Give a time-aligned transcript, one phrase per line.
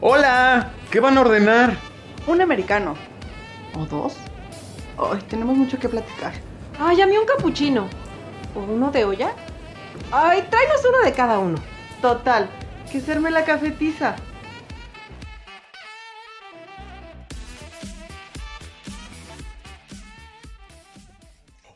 [0.00, 1.76] Hola, ¿qué van a ordenar?
[2.28, 2.94] Un americano.
[3.76, 4.16] ¿O dos?
[4.96, 6.34] Ay, tenemos mucho que platicar.
[6.78, 7.88] Ay, a mí un capuchino.
[8.54, 9.32] ¿O uno de olla?
[10.12, 11.58] Ay, tráenos uno de cada uno.
[12.00, 12.48] Total,
[12.92, 14.14] que serme la cafetiza.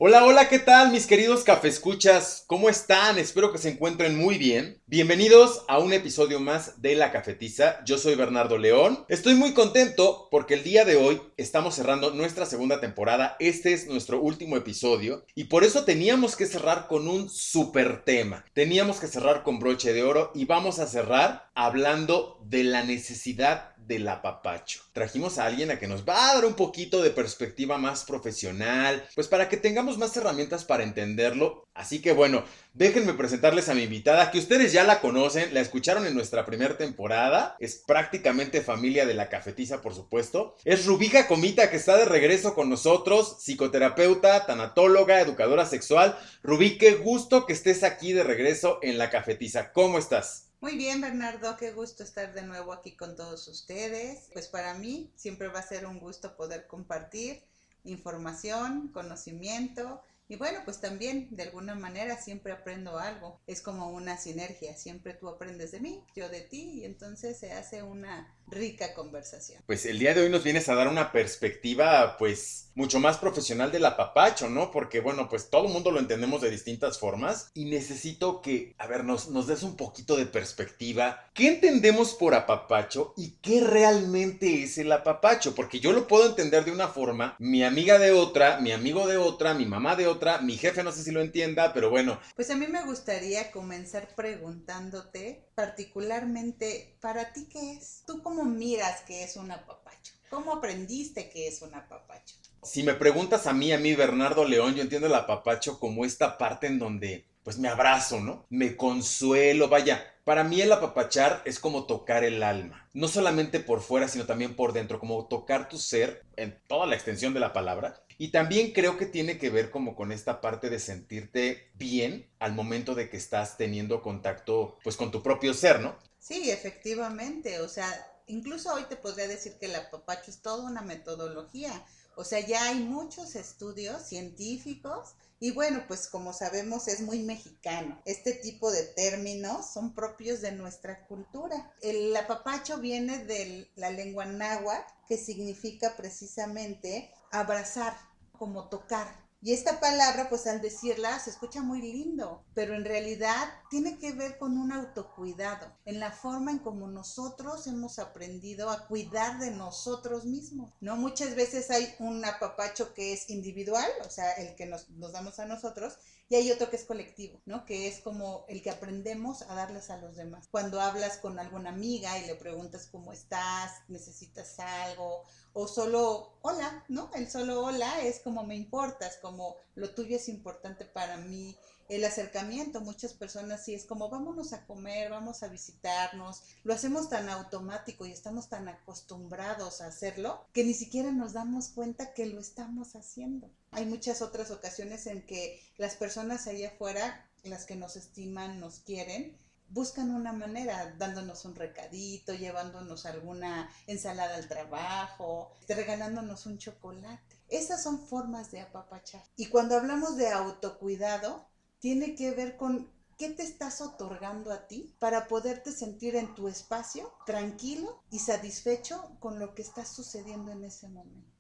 [0.05, 2.43] Hola, hola, ¿qué tal mis queridos cafescuchas?
[2.49, 3.21] ¿Cómo están?
[3.21, 4.83] Espero que se encuentren muy bien.
[4.89, 7.85] Bienvenidos a un episodio más de La Cafetiza.
[7.85, 9.05] Yo soy Bernardo León.
[9.09, 13.37] Estoy muy contento porque el día de hoy estamos cerrando nuestra segunda temporada.
[13.39, 18.45] Este es nuestro último episodio y por eso teníamos que cerrar con un super tema.
[18.55, 23.72] Teníamos que cerrar con broche de oro y vamos a cerrar hablando de la necesidad
[23.87, 24.81] del apapacho.
[24.93, 29.05] Trajimos a alguien a que nos va a dar un poquito de perspectiva más profesional,
[29.15, 31.67] pues para que tengamos más herramientas para entenderlo.
[31.75, 36.07] Así que bueno, déjenme presentarles a mi invitada, que ustedes ya la conocen, la escucharon
[36.07, 40.55] en nuestra primera temporada, es prácticamente familia de la cafetiza, por supuesto.
[40.65, 46.19] Es Rubija Comita, que está de regreso con nosotros, psicoterapeuta, tanatóloga, educadora sexual.
[46.43, 49.73] Rubí, qué gusto que estés aquí de regreso en la cafetiza.
[49.73, 50.52] ¿Cómo estás?
[50.63, 54.29] Muy bien, Bernardo, qué gusto estar de nuevo aquí con todos ustedes.
[54.33, 57.43] Pues para mí siempre va a ser un gusto poder compartir
[57.83, 63.41] información, conocimiento y bueno, pues también de alguna manera siempre aprendo algo.
[63.49, 67.51] Es como una sinergia, siempre tú aprendes de mí, yo de ti y entonces se
[67.53, 69.63] hace una rica conversación.
[69.67, 73.71] Pues el día de hoy nos vienes a dar una perspectiva pues mucho más profesional
[73.71, 74.71] del apapacho, ¿no?
[74.71, 78.87] Porque bueno, pues todo el mundo lo entendemos de distintas formas y necesito que, a
[78.87, 81.31] ver, nos, nos des un poquito de perspectiva.
[81.35, 85.55] ¿Qué entendemos por apapacho y qué realmente es el apapacho?
[85.55, 89.17] Porque yo lo puedo entender de una forma, mi amiga de otra, mi amigo de
[89.17, 92.21] otra, mi mamá de otra, mi jefe no sé si lo entienda, pero bueno.
[92.37, 98.03] Pues a mí me gustaría comenzar preguntándote particularmente, ¿para ti qué es?
[98.07, 100.15] ¿Tú cómo miras que es un apapacho?
[100.31, 102.37] ¿Cómo aprendiste que es un apapacho?
[102.63, 106.39] Si me preguntas a mí, a mí, Bernardo León, yo entiendo el apapacho como esta
[106.39, 108.47] parte en donde, pues me abrazo, ¿no?
[108.51, 110.09] Me consuelo, vaya.
[110.25, 114.55] Para mí el apapachar es como tocar el alma, no solamente por fuera, sino también
[114.55, 118.05] por dentro, como tocar tu ser en toda la extensión de la palabra.
[118.19, 122.55] Y también creo que tiene que ver como con esta parte de sentirte bien al
[122.55, 125.97] momento de que estás teniendo contacto pues con tu propio ser, ¿no?
[126.21, 127.89] Sí, efectivamente, o sea,
[128.29, 131.85] incluso hoy te podría decir que el apapacho es toda una metodología
[132.17, 138.01] o sea, ya hay muchos estudios científicos y bueno, pues como sabemos es muy mexicano.
[138.05, 141.75] Este tipo de términos son propios de nuestra cultura.
[141.81, 147.97] El apapacho viene de la lengua náhuatl, que significa precisamente abrazar,
[148.39, 149.22] como tocar.
[149.45, 154.13] Y esta palabra, pues al decirla, se escucha muy lindo, pero en realidad tiene que
[154.13, 159.51] ver con un autocuidado, en la forma en como nosotros hemos aprendido a cuidar de
[159.51, 160.95] nosotros mismos, ¿no?
[160.95, 165.41] Muchas veces hay un apapacho que es individual, o sea, el que nos, nos damos
[165.41, 165.99] a nosotros,
[166.33, 167.67] y hay otro que es colectivo, ¿no?
[167.67, 170.49] Que es como el que aprendemos a darles a los demás.
[170.51, 176.87] Cuando hablas con alguna amiga y le preguntas cómo estás, necesitas algo, o solo hola,
[176.89, 177.11] ¿no?
[177.15, 181.57] El solo hola es como me importas, como lo tuyo es importante para mí.
[181.89, 186.43] El acercamiento, muchas personas sí es como vámonos a comer, vamos a visitarnos.
[186.65, 191.69] Lo hacemos tan automático y estamos tan acostumbrados a hacerlo que ni siquiera nos damos
[191.69, 193.51] cuenta que lo estamos haciendo.
[193.73, 198.81] Hay muchas otras ocasiones en que las personas allá afuera, las que nos estiman, nos
[198.81, 199.37] quieren,
[199.73, 207.32] buscan una manera, dándonos un recadito, llevándonos alguna ensalada al trabajo, regalándonos un chocolate.
[207.53, 209.23] Esas son formas de apapachar.
[209.37, 211.47] Y cuando hablamos de autocuidado,
[211.81, 216.49] tiene que ver con qué te estás otorgando a ti para poderte sentir en tu
[216.49, 221.32] espacio tranquilo y satisfecho con lo que está sucediendo en ese momento.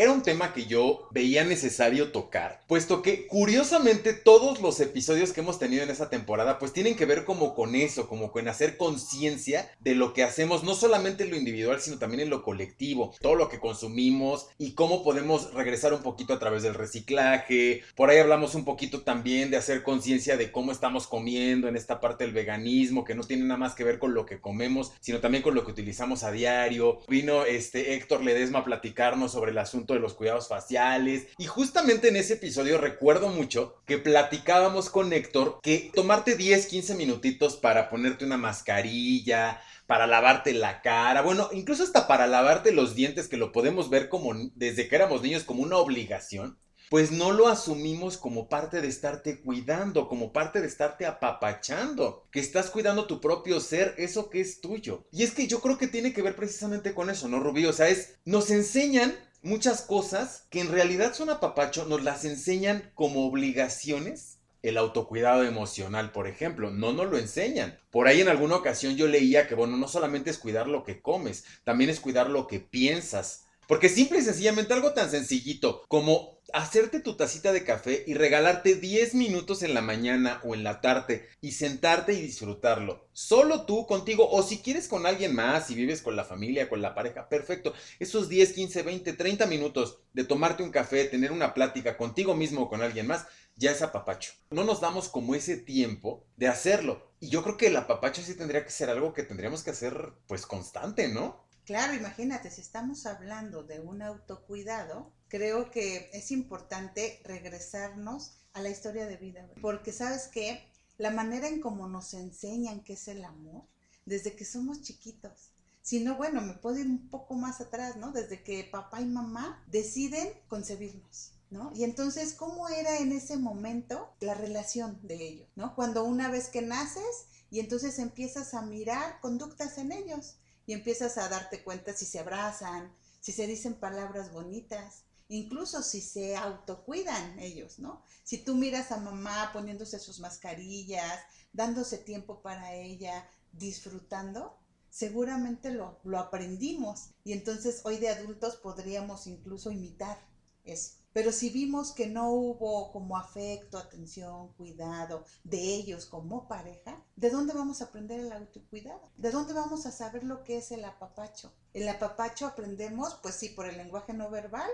[0.00, 5.42] Era un tema que yo veía necesario tocar, puesto que curiosamente todos los episodios que
[5.42, 8.78] hemos tenido en esta temporada pues tienen que ver como con eso, como con hacer
[8.78, 13.14] conciencia de lo que hacemos, no solamente en lo individual, sino también en lo colectivo,
[13.20, 17.82] todo lo que consumimos y cómo podemos regresar un poquito a través del reciclaje.
[17.94, 22.00] Por ahí hablamos un poquito también de hacer conciencia de cómo estamos comiendo en esta
[22.00, 25.20] parte del veganismo, que no tiene nada más que ver con lo que comemos, sino
[25.20, 27.00] también con lo que utilizamos a diario.
[27.06, 31.28] Vino este Héctor Ledesma a platicarnos sobre las asunto de los cuidados faciales.
[31.38, 36.94] Y justamente en ese episodio recuerdo mucho que platicábamos con Héctor que tomarte 10, 15
[36.96, 42.94] minutitos para ponerte una mascarilla, para lavarte la cara, bueno, incluso hasta para lavarte los
[42.94, 46.58] dientes, que lo podemos ver como desde que éramos niños como una obligación.
[46.90, 52.40] pues no lo asumimos como parte de estarte cuidando, como parte de estarte apapachando, que
[52.40, 55.06] estás cuidando tu propio ser, eso que es tuyo.
[55.12, 57.64] Y es que yo creo que tiene que ver precisamente con eso, ¿no, Rubí?
[57.66, 62.90] O sea, es, nos enseñan muchas cosas que en realidad son apapacho, nos las enseñan
[62.94, 66.70] como obligaciones el autocuidado emocional, por ejemplo.
[66.70, 67.78] No nos lo enseñan.
[67.90, 71.00] Por ahí en alguna ocasión yo leía que, bueno, no solamente es cuidar lo que
[71.00, 73.46] comes, también es cuidar lo que piensas.
[73.66, 78.74] Porque simple y sencillamente algo tan sencillito como hacerte tu tacita de café y regalarte
[78.74, 83.08] 10 minutos en la mañana o en la tarde y sentarte y disfrutarlo.
[83.12, 86.82] Solo tú contigo o si quieres con alguien más, si vives con la familia, con
[86.82, 87.74] la pareja, perfecto.
[87.98, 92.62] Esos 10, 15, 20, 30 minutos de tomarte un café, tener una plática contigo mismo
[92.62, 93.26] o con alguien más,
[93.56, 94.32] ya es apapacho.
[94.50, 97.12] No nos damos como ese tiempo de hacerlo.
[97.20, 100.14] Y yo creo que el apapacho sí tendría que ser algo que tendríamos que hacer
[100.26, 101.44] pues constante, ¿no?
[101.64, 108.68] Claro, imagínate, si estamos hablando de un autocuidado, creo que es importante regresarnos a la
[108.68, 110.62] historia de vida, porque sabes que
[110.98, 113.64] la manera en cómo nos enseñan qué es el amor,
[114.04, 118.12] desde que somos chiquitos, si no, bueno, me puedo ir un poco más atrás, ¿no?
[118.12, 121.32] Desde que papá y mamá deciden concebirnos.
[121.50, 121.72] ¿no?
[121.74, 125.74] Y entonces, ¿cómo era en ese momento la relación de ellos, ¿no?
[125.74, 130.36] Cuando una vez que naces y entonces empiezas a mirar conductas en ellos
[130.66, 136.00] y empiezas a darte cuenta si se abrazan, si se dicen palabras bonitas, incluso si
[136.00, 138.02] se autocuidan ellos, ¿no?
[138.24, 141.20] Si tú miras a mamá poniéndose sus mascarillas,
[141.52, 144.58] dándose tiempo para ella, disfrutando,
[144.90, 150.18] seguramente lo, lo aprendimos y entonces hoy de adultos podríamos incluso imitar
[150.64, 151.00] eso.
[151.12, 157.30] Pero si vimos que no hubo como afecto, atención, cuidado de ellos como pareja, ¿de
[157.30, 159.10] dónde vamos a aprender el autocuidado?
[159.16, 161.52] ¿De dónde vamos a saber lo que es el apapacho?
[161.72, 164.70] El apapacho aprendemos, pues sí, por el lenguaje no verbal,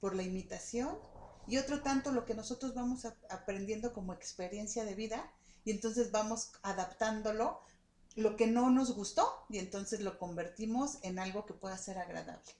[0.00, 0.98] por la imitación
[1.46, 5.32] y otro tanto lo que nosotros vamos aprendiendo como experiencia de vida
[5.64, 7.60] y entonces vamos adaptándolo
[8.14, 12.52] lo que no nos gustó y entonces lo convertimos en algo que pueda ser agradable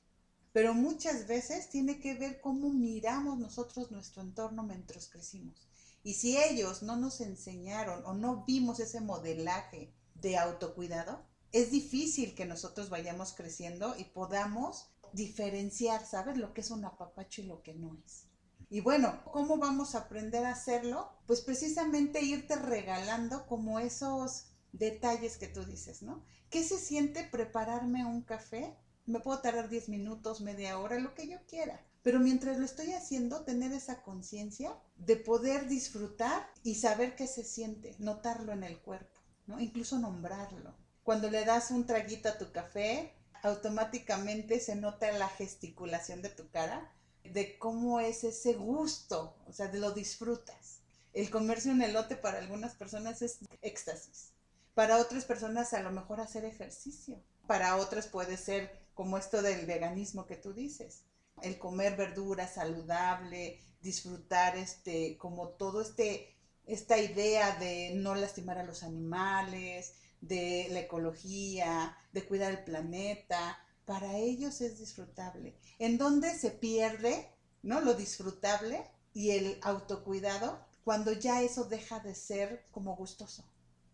[0.52, 5.68] pero muchas veces tiene que ver cómo miramos nosotros nuestro entorno mientras crecimos.
[6.02, 12.34] Y si ellos no nos enseñaron o no vimos ese modelaje de autocuidado, es difícil
[12.34, 16.36] que nosotros vayamos creciendo y podamos diferenciar, ¿sabes?
[16.36, 18.24] Lo que es un apapacho y lo que no es.
[18.70, 21.10] Y bueno, ¿cómo vamos a aprender a hacerlo?
[21.26, 26.24] Pues precisamente irte regalando como esos detalles que tú dices, ¿no?
[26.50, 28.76] ¿Qué se siente prepararme un café
[29.08, 31.80] me puedo tardar 10 minutos, media hora, lo que yo quiera.
[32.02, 37.42] Pero mientras lo estoy haciendo, tener esa conciencia de poder disfrutar y saber qué se
[37.42, 39.58] siente, notarlo en el cuerpo, ¿no?
[39.60, 40.74] Incluso nombrarlo.
[41.02, 46.48] Cuando le das un traguito a tu café, automáticamente se nota la gesticulación de tu
[46.50, 46.92] cara,
[47.24, 50.78] de cómo es ese gusto, o sea, de lo disfrutas.
[51.12, 54.30] El comercio un elote para algunas personas es éxtasis.
[54.74, 57.20] Para otras personas a lo mejor hacer ejercicio.
[57.46, 61.02] Para otras puede ser como esto del veganismo que tú dices.
[61.42, 66.34] El comer verdura saludable, disfrutar este, como todo este,
[66.66, 73.58] esta idea de no lastimar a los animales, de la ecología, de cuidar el planeta,
[73.84, 75.56] para ellos es disfrutable.
[75.78, 77.28] En donde se pierde,
[77.62, 77.80] ¿no?
[77.80, 78.82] Lo disfrutable
[79.14, 83.44] y el autocuidado cuando ya eso deja de ser como gustoso,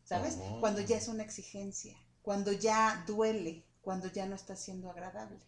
[0.05, 0.38] ¿sabes?
[0.41, 0.61] Oh.
[0.61, 5.41] Cuando ya es una exigencia, cuando ya duele, cuando ya no está siendo agradable.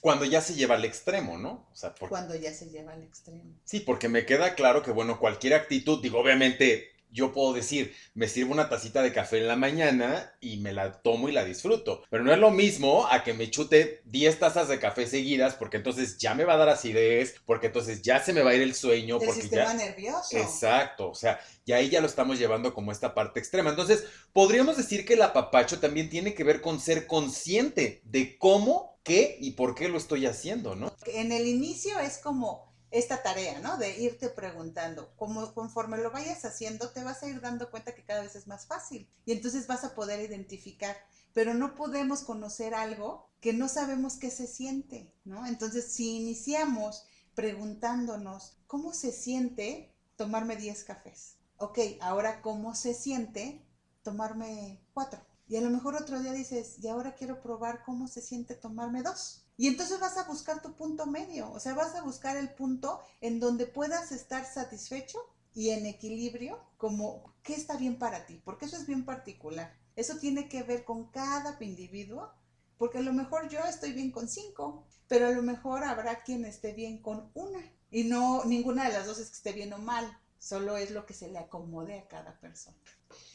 [0.00, 1.66] Cuando ya se lleva al extremo, ¿no?
[1.72, 3.58] O sea, Cuando ya se lleva al extremo.
[3.64, 8.28] Sí, porque me queda claro que, bueno, cualquier actitud, digo, obviamente yo puedo decir, me
[8.28, 12.04] sirvo una tacita de café en la mañana y me la tomo y la disfruto.
[12.10, 15.78] Pero no es lo mismo a que me chute 10 tazas de café seguidas porque
[15.78, 18.60] entonces ya me va a dar acidez, porque entonces ya se me va a ir
[18.60, 19.16] el sueño.
[19.16, 19.74] El porque sistema ya...
[19.74, 20.36] nervioso.
[20.36, 23.70] Exacto, o sea, y ahí ya lo estamos llevando como esta parte extrema.
[23.70, 24.04] Entonces,
[24.34, 29.38] podríamos decir que el apapacho también tiene que ver con ser consciente de cómo, qué
[29.40, 30.94] y por qué lo estoy haciendo, ¿no?
[31.06, 33.76] En el inicio es como esta tarea, ¿no?
[33.78, 35.14] De irte preguntando.
[35.16, 38.46] Como conforme lo vayas haciendo, te vas a ir dando cuenta que cada vez es
[38.46, 39.08] más fácil.
[39.24, 40.96] Y entonces vas a poder identificar.
[41.34, 45.46] Pero no podemos conocer algo que no sabemos qué se siente, ¿no?
[45.46, 51.36] Entonces, si iniciamos preguntándonos, ¿cómo se siente tomarme 10 cafés?
[51.58, 53.66] Ok, ahora, ¿cómo se siente
[54.02, 55.20] tomarme 4?
[55.48, 59.02] Y a lo mejor otro día dices, y ahora quiero probar cómo se siente tomarme
[59.02, 59.45] dos.
[59.56, 63.00] Y entonces vas a buscar tu punto medio, o sea, vas a buscar el punto
[63.20, 65.18] en donde puedas estar satisfecho
[65.54, 69.74] y en equilibrio, como qué está bien para ti, porque eso es bien particular.
[69.96, 72.30] Eso tiene que ver con cada individuo,
[72.76, 76.44] porque a lo mejor yo estoy bien con cinco, pero a lo mejor habrá quien
[76.44, 77.60] esté bien con una.
[77.90, 81.06] Y no, ninguna de las dos es que esté bien o mal, solo es lo
[81.06, 82.76] que se le acomode a cada persona.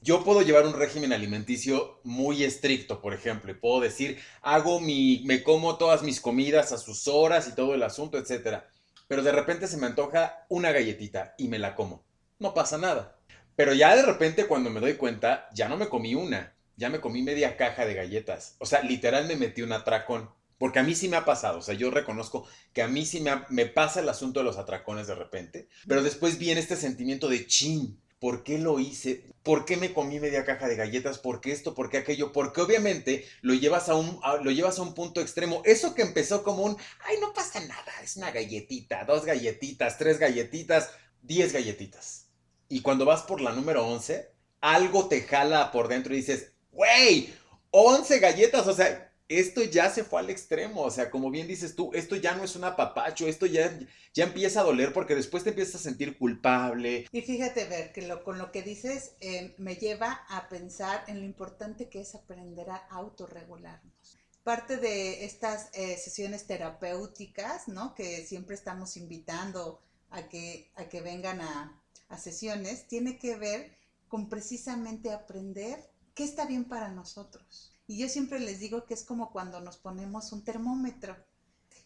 [0.02, 5.22] Yo puedo llevar un régimen alimenticio muy estricto, por ejemplo, y puedo decir, hago mi,
[5.26, 8.70] me como todas mis comidas a sus horas y todo el asunto, etcétera.
[9.10, 12.06] Pero de repente se me antoja una galletita y me la como.
[12.40, 13.18] No pasa nada.
[13.58, 17.02] Pero ya de repente cuando me doy cuenta, ya no me comí una, ya me
[17.02, 18.56] comí media caja de galletas.
[18.60, 20.30] O sea, literal me metí un atracón.
[20.62, 23.26] Porque a mí sí me ha pasado, o sea, yo reconozco que a mí sí
[23.50, 27.48] me, pasa el asunto de los atracones de repente, pero después viene este sentimiento de
[27.48, 29.24] chin, ¿por qué lo hice?
[29.42, 31.18] ¿Por qué me comí media caja de galletas?
[31.18, 31.74] ¿Por qué esto?
[31.74, 32.32] ¿Por qué aquello?
[32.32, 35.64] Porque obviamente lo llevas a un, lo llevas a un punto extremo.
[35.66, 36.78] Eso que empezó como un,
[37.08, 40.92] ay, no pasa nada, es una galletita, dos galletitas, tres galletitas,
[41.24, 42.28] diez galletitas.
[42.70, 47.34] Y cuando vas por la número once, algo te jala por dentro y dices, güey,
[47.72, 51.76] once galletas, o sea, esto ya se fue al extremo, o sea, como bien dices
[51.76, 53.80] tú, esto ya no es un apapacho, esto ya,
[54.14, 57.08] ya empieza a doler porque después te empiezas a sentir culpable.
[57.12, 61.26] Y fíjate, ver, que con lo que dices eh, me lleva a pensar en lo
[61.26, 64.18] importante que es aprender a autorregularnos.
[64.44, 67.94] Parte de estas eh, sesiones terapéuticas, ¿no?
[67.94, 73.72] Que siempre estamos invitando a que, a que vengan a, a sesiones, tiene que ver
[74.08, 79.04] con precisamente aprender qué está bien para nosotros y yo siempre les digo que es
[79.04, 81.14] como cuando nos ponemos un termómetro.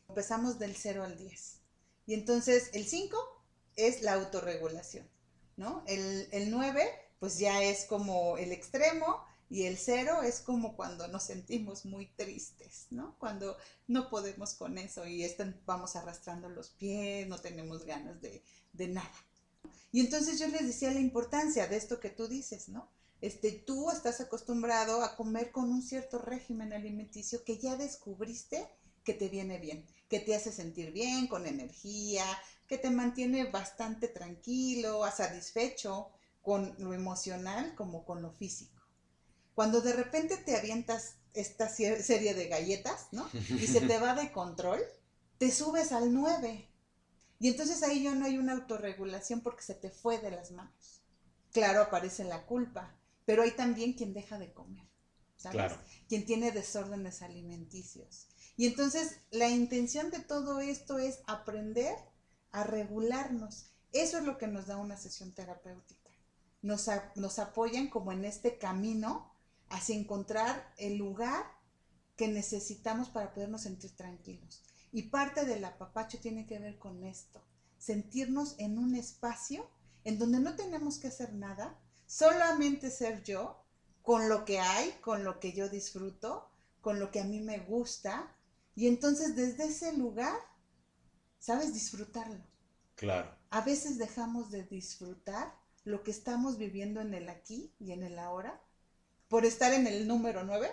[0.07, 1.61] Empezamos del 0 al 10.
[2.05, 3.17] Y entonces el 5
[3.75, 5.09] es la autorregulación,
[5.57, 5.83] ¿no?
[5.87, 6.87] El, el 9
[7.19, 9.19] pues ya es como el extremo
[9.49, 13.17] y el 0 es como cuando nos sentimos muy tristes, ¿no?
[13.17, 13.57] Cuando
[13.87, 18.43] no podemos con eso y están, vamos arrastrando los pies, no tenemos ganas de,
[18.73, 19.11] de nada.
[19.91, 22.91] Y entonces yo les decía la importancia de esto que tú dices, ¿no?
[23.21, 28.69] Este, tú estás acostumbrado a comer con un cierto régimen alimenticio que ya descubriste
[29.03, 32.25] que te viene bien, que te hace sentir bien, con energía,
[32.67, 36.09] que te mantiene bastante tranquilo, satisfecho
[36.41, 38.81] con lo emocional como con lo físico.
[39.53, 43.29] Cuando de repente te avientas esta serie de galletas, ¿no?
[43.49, 44.81] Y se te va de control,
[45.37, 46.69] te subes al 9.
[47.39, 51.01] Y entonces ahí ya no hay una autorregulación porque se te fue de las manos.
[51.51, 54.87] Claro, aparece la culpa, pero hay también quien deja de comer,
[55.35, 55.73] ¿sabes?
[56.07, 58.27] Quien tiene desórdenes alimenticios.
[58.57, 61.95] Y entonces la intención de todo esto es aprender
[62.51, 63.71] a regularnos.
[63.91, 66.11] Eso es lo que nos da una sesión terapéutica.
[66.61, 69.31] Nos, nos apoyan como en este camino
[69.69, 71.45] hacia encontrar el lugar
[72.15, 74.63] que necesitamos para podernos sentir tranquilos.
[74.91, 77.43] Y parte del apapacho tiene que ver con esto,
[77.77, 79.69] sentirnos en un espacio
[80.05, 83.61] en donde no tenemos que hacer nada, solamente ser yo,
[84.01, 86.47] con lo que hay, con lo que yo disfruto,
[86.81, 88.35] con lo que a mí me gusta,
[88.75, 90.37] y entonces desde ese lugar,
[91.39, 91.73] ¿sabes?
[91.73, 92.43] Disfrutarlo.
[92.95, 93.33] Claro.
[93.49, 98.19] A veces dejamos de disfrutar lo que estamos viviendo en el aquí y en el
[98.19, 98.61] ahora
[99.27, 100.71] por estar en el número 9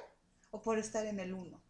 [0.50, 1.62] o por estar en el 1.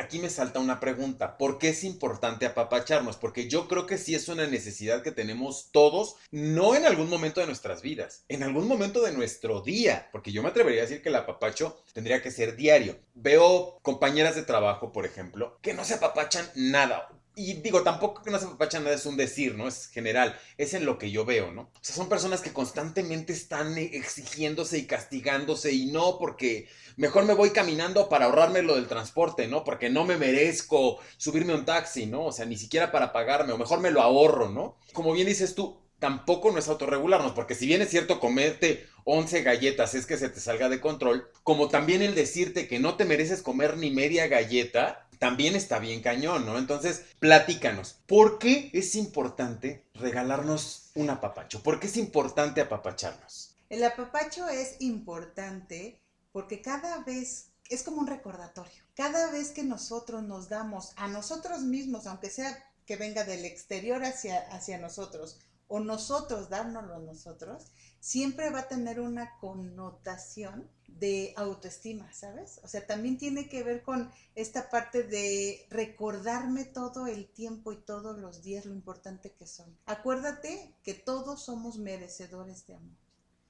[0.00, 3.16] Aquí me salta una pregunta, ¿por qué es importante apapacharnos?
[3.16, 7.40] Porque yo creo que sí es una necesidad que tenemos todos, no en algún momento
[7.40, 11.02] de nuestras vidas, en algún momento de nuestro día, porque yo me atrevería a decir
[11.02, 12.96] que el apapacho tendría que ser diario.
[13.14, 18.32] Veo compañeras de trabajo, por ejemplo, que no se apapachan nada y digo, tampoco que
[18.32, 19.68] no se apapachan nada es un decir, ¿no?
[19.68, 21.62] Es general, es en lo que yo veo, ¿no?
[21.62, 27.34] O sea, son personas que constantemente están exigiéndose y castigándose y no porque mejor me
[27.34, 29.62] voy caminando para ahorrarme lo del transporte, ¿no?
[29.62, 32.24] Porque no me merezco subirme un taxi, ¿no?
[32.26, 34.76] O sea, ni siquiera para pagarme, o mejor me lo ahorro, ¿no?
[34.92, 39.42] Como bien dices tú, tampoco no es autorregularnos, porque si bien es cierto comerte 11
[39.42, 43.04] galletas es que se te salga de control, como también el decirte que no te
[43.04, 46.58] mereces comer ni media galleta, también está bien cañón, ¿no?
[46.58, 51.62] Entonces, platícanos, ¿por qué es importante regalarnos un apapacho?
[51.62, 53.56] ¿Por qué es importante apapacharnos?
[53.68, 56.00] El apapacho es importante
[56.32, 58.82] porque cada vez es como un recordatorio.
[58.94, 64.02] Cada vez que nosotros nos damos a nosotros mismos, aunque sea que venga del exterior
[64.04, 67.66] hacia, hacia nosotros, o nosotros dárnoslo a nosotros,
[68.00, 72.60] siempre va a tener una connotación de autoestima, ¿sabes?
[72.64, 77.76] O sea, también tiene que ver con esta parte de recordarme todo el tiempo y
[77.76, 79.76] todos los días lo importante que soy.
[79.86, 82.96] Acuérdate que todos somos merecedores de amor.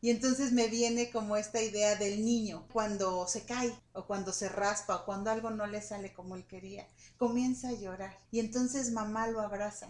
[0.00, 4.48] Y entonces me viene como esta idea del niño cuando se cae o cuando se
[4.48, 6.86] raspa o cuando algo no le sale como él quería.
[7.16, 9.88] Comienza a llorar y entonces mamá lo abraza.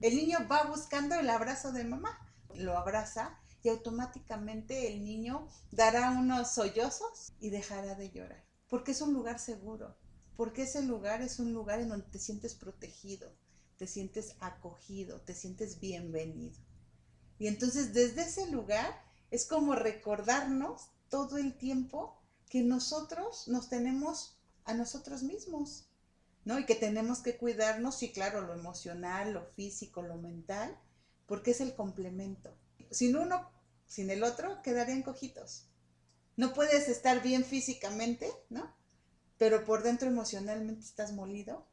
[0.00, 2.18] El niño va buscando el abrazo de mamá,
[2.54, 8.44] lo abraza y automáticamente el niño dará unos sollozos y dejará de llorar.
[8.68, 9.96] Porque es un lugar seguro,
[10.36, 13.32] porque ese lugar es un lugar en donde te sientes protegido,
[13.78, 16.60] te sientes acogido, te sientes bienvenido.
[17.38, 24.36] Y entonces desde ese lugar es como recordarnos todo el tiempo que nosotros nos tenemos
[24.66, 25.88] a nosotros mismos,
[26.44, 26.58] ¿no?
[26.58, 30.78] Y que tenemos que cuidarnos, sí, claro, lo emocional, lo físico, lo mental,
[31.26, 32.54] porque es el complemento.
[32.90, 33.53] Sin uno,
[33.86, 35.66] sin el otro, quedarían cojitos.
[36.36, 38.74] No puedes estar bien físicamente, ¿no?
[39.38, 41.66] Pero por dentro emocionalmente estás molido,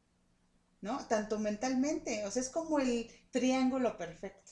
[0.82, 1.06] ¿no?
[1.08, 4.52] Tanto mentalmente, o sea, es como el triángulo perfecto.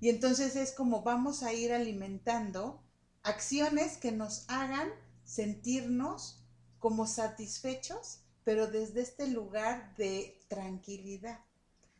[0.00, 2.82] Y entonces es como vamos a ir alimentando
[3.22, 4.90] acciones que nos hagan
[5.24, 6.42] sentirnos
[6.78, 11.40] como satisfechos, pero desde este lugar de tranquilidad.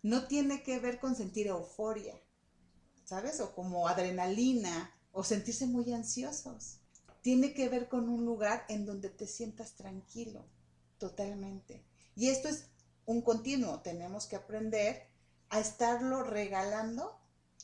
[0.02, 2.14] No tiene que ver con sentir euforia,
[3.04, 3.40] ¿sabes?
[3.40, 6.76] O como adrenalina, o sentirse muy ansiosos.
[7.22, 10.44] Tiene que ver con un lugar en donde te sientas tranquilo,
[10.98, 11.82] totalmente.
[12.14, 12.66] Y esto es
[13.06, 15.08] un continuo, tenemos que aprender
[15.48, 17.18] a estarlo regalando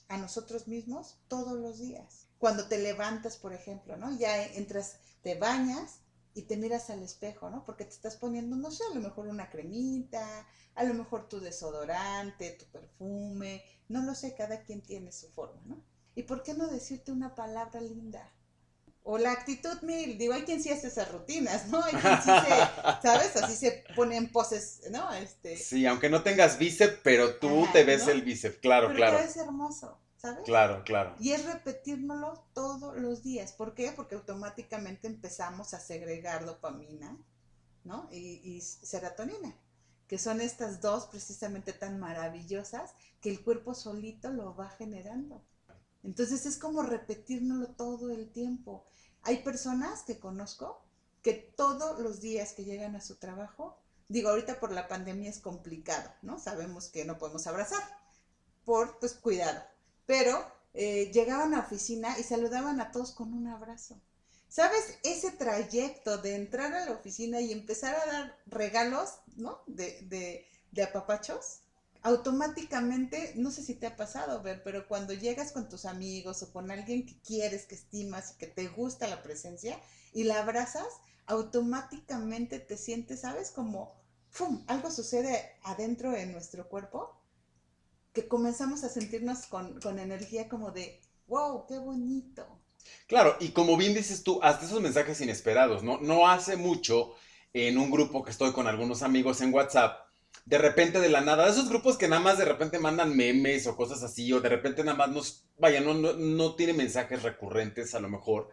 [0.08, 2.26] a nosotros mismos todos los días.
[2.38, 4.16] Cuando te levantas, por ejemplo, ¿no?
[4.16, 5.98] Ya entras, te bañas
[6.32, 7.66] y te miras al espejo, ¿no?
[7.66, 11.38] Porque te estás poniendo, no sé, a lo mejor una cremita, a lo mejor tu
[11.38, 15.91] desodorante, tu perfume, no lo sé, cada quien tiene su forma, ¿no?
[16.14, 18.30] ¿Y por qué no decirte una palabra linda?
[19.04, 21.82] O la actitud mil, digo, hay quien sí hace esas rutinas, ¿no?
[21.82, 23.36] Hay quien sí se, ¿sabes?
[23.36, 25.12] Así se ponen poses, ¿no?
[25.12, 25.56] Este...
[25.56, 29.16] Sí, aunque no tengas bíceps, pero tú te ves el bíceps, claro, pero claro.
[29.18, 30.44] Pero es hermoso, ¿sabes?
[30.44, 31.16] Claro, claro.
[31.18, 33.52] Y es repetírnoslo todos los días.
[33.52, 33.90] ¿Por qué?
[33.90, 37.18] Porque automáticamente empezamos a segregar dopamina,
[37.82, 38.08] ¿no?
[38.12, 39.52] Y, y serotonina,
[40.06, 45.42] que son estas dos precisamente tan maravillosas que el cuerpo solito lo va generando.
[46.02, 48.84] Entonces es como repetírnoslo todo el tiempo.
[49.22, 50.82] Hay personas que conozco
[51.22, 53.78] que todos los días que llegan a su trabajo,
[54.08, 56.38] digo, ahorita por la pandemia es complicado, ¿no?
[56.38, 57.82] Sabemos que no podemos abrazar
[58.64, 59.62] por, pues, cuidado.
[60.06, 60.44] Pero
[60.74, 64.00] eh, llegaban a la oficina y saludaban a todos con un abrazo.
[64.48, 64.98] ¿Sabes?
[65.02, 69.62] Ese trayecto de entrar a la oficina y empezar a dar regalos, ¿no?
[69.66, 71.60] De, de, de apapachos,
[72.02, 76.52] automáticamente, no sé si te ha pasado, ver, pero cuando llegas con tus amigos o
[76.52, 79.78] con alguien que quieres, que estimas y que te gusta la presencia
[80.12, 80.88] y la abrazas,
[81.26, 83.50] automáticamente te sientes, ¿sabes?
[83.50, 83.94] Como,
[84.30, 84.64] ¡fum!
[84.66, 87.16] Algo sucede adentro de nuestro cuerpo
[88.12, 92.60] que comenzamos a sentirnos con, con energía como de, wow, qué bonito.
[93.06, 95.98] Claro, y como bien dices tú, hasta esos mensajes inesperados, ¿no?
[96.00, 97.14] No hace mucho
[97.52, 100.11] en un grupo que estoy con algunos amigos en WhatsApp,
[100.44, 103.76] de repente de la nada, esos grupos que nada más de repente mandan memes o
[103.76, 107.94] cosas así, o de repente nada más nos, vaya, no, no, no tiene mensajes recurrentes
[107.94, 108.48] a lo mejor,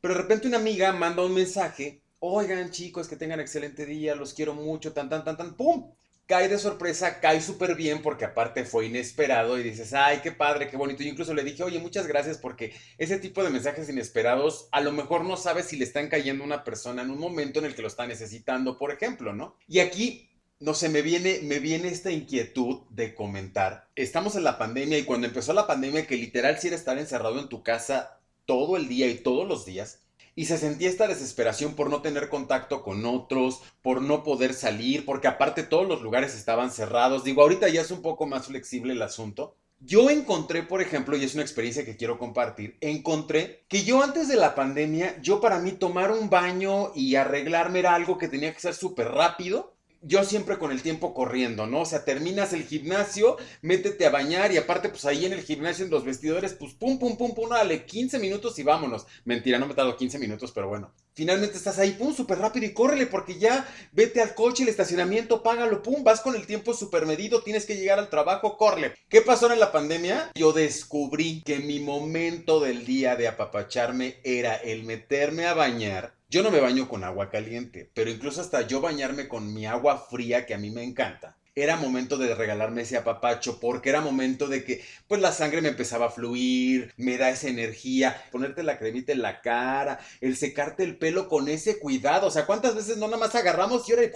[0.00, 4.34] pero de repente una amiga manda un mensaje, oigan chicos, que tengan excelente día, los
[4.34, 5.92] quiero mucho, tan, tan, tan, tan, ¡pum!
[6.26, 10.68] Cae de sorpresa, cae súper bien porque aparte fue inesperado y dices, ay, qué padre,
[10.68, 11.02] qué bonito.
[11.02, 14.92] Yo incluso le dije, oye, muchas gracias porque ese tipo de mensajes inesperados a lo
[14.92, 17.74] mejor no sabes si le están cayendo a una persona en un momento en el
[17.74, 19.56] que lo está necesitando, por ejemplo, ¿no?
[19.66, 20.31] Y aquí
[20.62, 23.88] no sé, me viene, me viene esta inquietud de comentar.
[23.96, 27.40] Estamos en la pandemia y cuando empezó la pandemia, que literal si era estar encerrado
[27.40, 30.02] en tu casa todo el día y todos los días,
[30.36, 35.04] y se sentía esta desesperación por no tener contacto con otros, por no poder salir,
[35.04, 37.24] porque aparte todos los lugares estaban cerrados.
[37.24, 39.56] Digo, ahorita ya es un poco más flexible el asunto.
[39.80, 44.28] Yo encontré, por ejemplo, y es una experiencia que quiero compartir, encontré que yo antes
[44.28, 48.54] de la pandemia, yo para mí tomar un baño y arreglarme era algo que tenía
[48.54, 49.72] que ser súper rápido
[50.02, 51.82] yo siempre con el tiempo corriendo, ¿no?
[51.82, 55.84] O sea, terminas el gimnasio, métete a bañar y aparte, pues ahí en el gimnasio,
[55.84, 59.06] en los vestidores, pues pum, pum, pum, pum, dale 15 minutos y vámonos.
[59.24, 60.92] Mentira, no me dado 15 minutos, pero bueno.
[61.14, 65.42] Finalmente estás ahí, pum, súper rápido y córrele porque ya vete al coche, el estacionamiento,
[65.42, 68.94] págalo, pum, vas con el tiempo súper medido, tienes que llegar al trabajo, córrele.
[69.08, 70.30] ¿Qué pasó en la pandemia?
[70.34, 76.42] Yo descubrí que mi momento del día de apapacharme era el meterme a bañar yo
[76.42, 80.46] no me baño con agua caliente, pero incluso hasta yo bañarme con mi agua fría,
[80.46, 81.36] que a mí me encanta.
[81.54, 85.68] Era momento de regalarme ese apapacho porque era momento de que pues la sangre me
[85.68, 90.84] empezaba a fluir, me da esa energía, ponerte la cremita en la cara, el secarte
[90.84, 94.08] el pelo con ese cuidado, o sea, ¿cuántas veces no nada más agarramos y ahora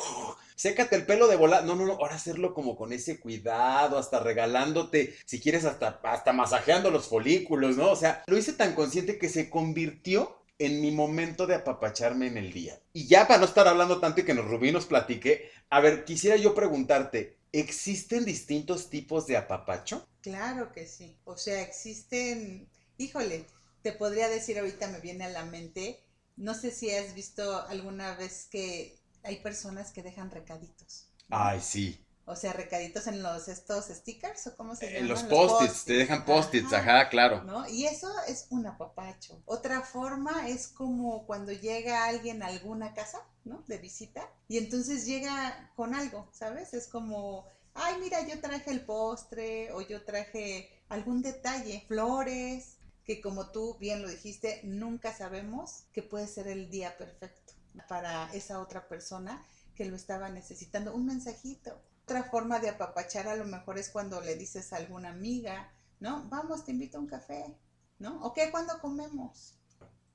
[0.55, 1.61] sécate el pelo de bola?
[1.61, 6.33] No, no, no, ahora hacerlo como con ese cuidado, hasta regalándote, si quieres hasta hasta
[6.33, 7.91] masajeando los folículos, ¿no?
[7.91, 12.39] O sea, lo hice tan consciente que se convirtió en mi momento de apapacharme en
[12.39, 12.81] el día.
[12.93, 16.05] Y ya para no estar hablando tanto y que nos Rubí nos platique, a ver,
[16.05, 20.09] quisiera yo preguntarte, ¿existen distintos tipos de apapacho?
[20.23, 21.19] Claro que sí.
[21.25, 23.47] O sea, existen, híjole,
[23.83, 26.01] te podría decir ahorita me viene a la mente,
[26.37, 31.11] no sé si has visto alguna vez que hay personas que dejan recaditos.
[31.31, 32.06] Ay, sí.
[32.27, 35.09] O sea, recaditos en los estos stickers o cómo se Eh, llaman?
[35.09, 37.43] los post-its, te dejan post-its, ajá, claro.
[37.43, 37.69] ¿no?
[37.69, 39.41] Y eso es un apapacho.
[39.47, 43.63] Otra forma es como cuando llega alguien a alguna casa, ¿no?
[43.69, 46.75] De visita, y entonces llega con algo, ¿sabes?
[46.75, 53.21] Es como, ay, mira, yo traje el postre, o yo traje algún detalle, flores, que
[53.21, 57.53] como tú bien lo dijiste, nunca sabemos que puede ser el día perfecto
[57.89, 59.45] para esa otra persona
[59.77, 60.95] que lo estaba necesitando.
[60.95, 61.81] Un mensajito.
[62.09, 66.23] Otra forma de apapachar a lo mejor es cuando le dices a alguna amiga, ¿no?
[66.29, 67.59] Vamos, te invito a un café,
[67.99, 68.23] ¿no?
[68.23, 68.53] ¿O qué?
[68.53, 69.55] ¿Cuándo comemos?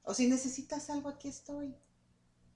[0.04, 1.76] O si necesitas algo, aquí estoy,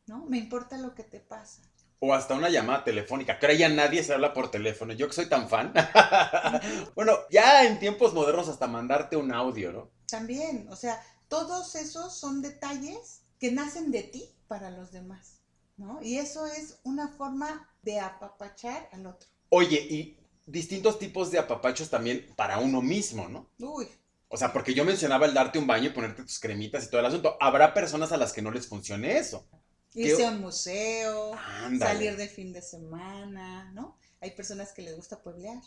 [0.08, 0.26] ¿no?
[0.28, 1.62] Me importa lo que te pasa.
[2.00, 3.38] O hasta una llamada telefónica.
[3.38, 4.94] Que ahora ya nadie se habla por teléfono.
[4.94, 5.74] Yo que soy tan fan.
[6.96, 9.92] bueno, ya en tiempos modernos hasta mandarte un audio, ¿no?
[10.08, 15.35] También, o sea, todos esos son detalles que nacen de ti para los demás,
[15.78, 16.02] ¿no?
[16.02, 19.28] Y eso es una forma de apapachar al otro.
[19.50, 23.50] Oye, y distintos tipos de apapachos también para uno mismo, ¿no?
[23.60, 23.88] Uy,
[24.28, 27.00] O sea, porque yo mencionaba el darte un baño y ponerte tus cremitas y todo
[27.00, 27.38] el asunto.
[27.40, 29.48] Habrá personas a las que no les funcione eso.
[29.94, 31.34] irse ¿Qué- a un museo,
[31.64, 31.94] Ándale.
[31.94, 33.98] salir de fin de semana, ¿no?
[34.20, 35.62] Hay personas que les gusta pueblear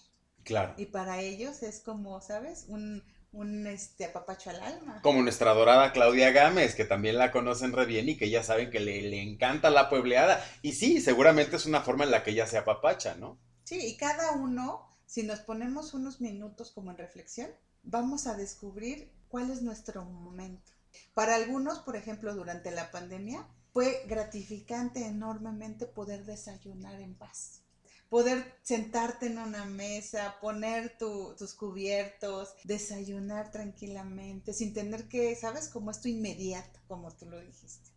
[0.44, 0.74] Claro.
[0.76, 2.66] y para ellos es como, ¿sabes?
[2.68, 5.00] Un, un este, apapacho al alma.
[5.02, 8.70] Como nuestra adorada Claudia Gámez, que también la conocen re bien y que ya saben
[8.70, 10.44] que le, le encanta la puebleada.
[10.62, 13.38] Y sí, seguramente es una forma en la que ella se apapacha, ¿no?
[13.64, 17.50] Sí, y cada uno, si nos ponemos unos minutos como en reflexión,
[17.82, 20.72] vamos a descubrir cuál es nuestro momento.
[21.14, 27.62] Para algunos, por ejemplo, durante la pandemia, fue gratificante enormemente poder desayunar en paz.
[28.08, 35.68] Poder sentarte en una mesa, poner tu- tus cubiertos, desayunar tranquilamente, sin tener que, ¿sabes?
[35.68, 37.90] Como esto inmediato, como tú lo dijiste.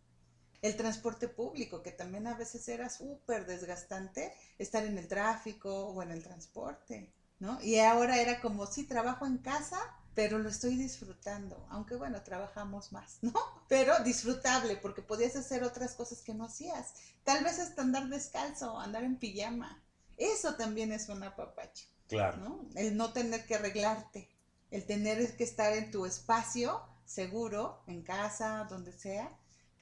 [0.62, 6.02] El transporte público, que también a veces era súper desgastante, estar en el tráfico o
[6.02, 7.60] en el transporte, ¿no?
[7.62, 9.78] Y ahora era como, sí, trabajo en casa,
[10.14, 13.32] pero lo estoy disfrutando, aunque bueno, trabajamos más, ¿no?
[13.68, 16.92] Pero disfrutable, porque podías hacer otras cosas que no hacías.
[17.24, 19.82] Tal vez hasta andar descalzo, andar en pijama.
[20.22, 22.38] Eso también es un apapacho, Claro.
[22.38, 22.66] ¿no?
[22.74, 24.28] El no tener que arreglarte,
[24.70, 29.38] el tener que estar en tu espacio seguro, en casa, donde sea,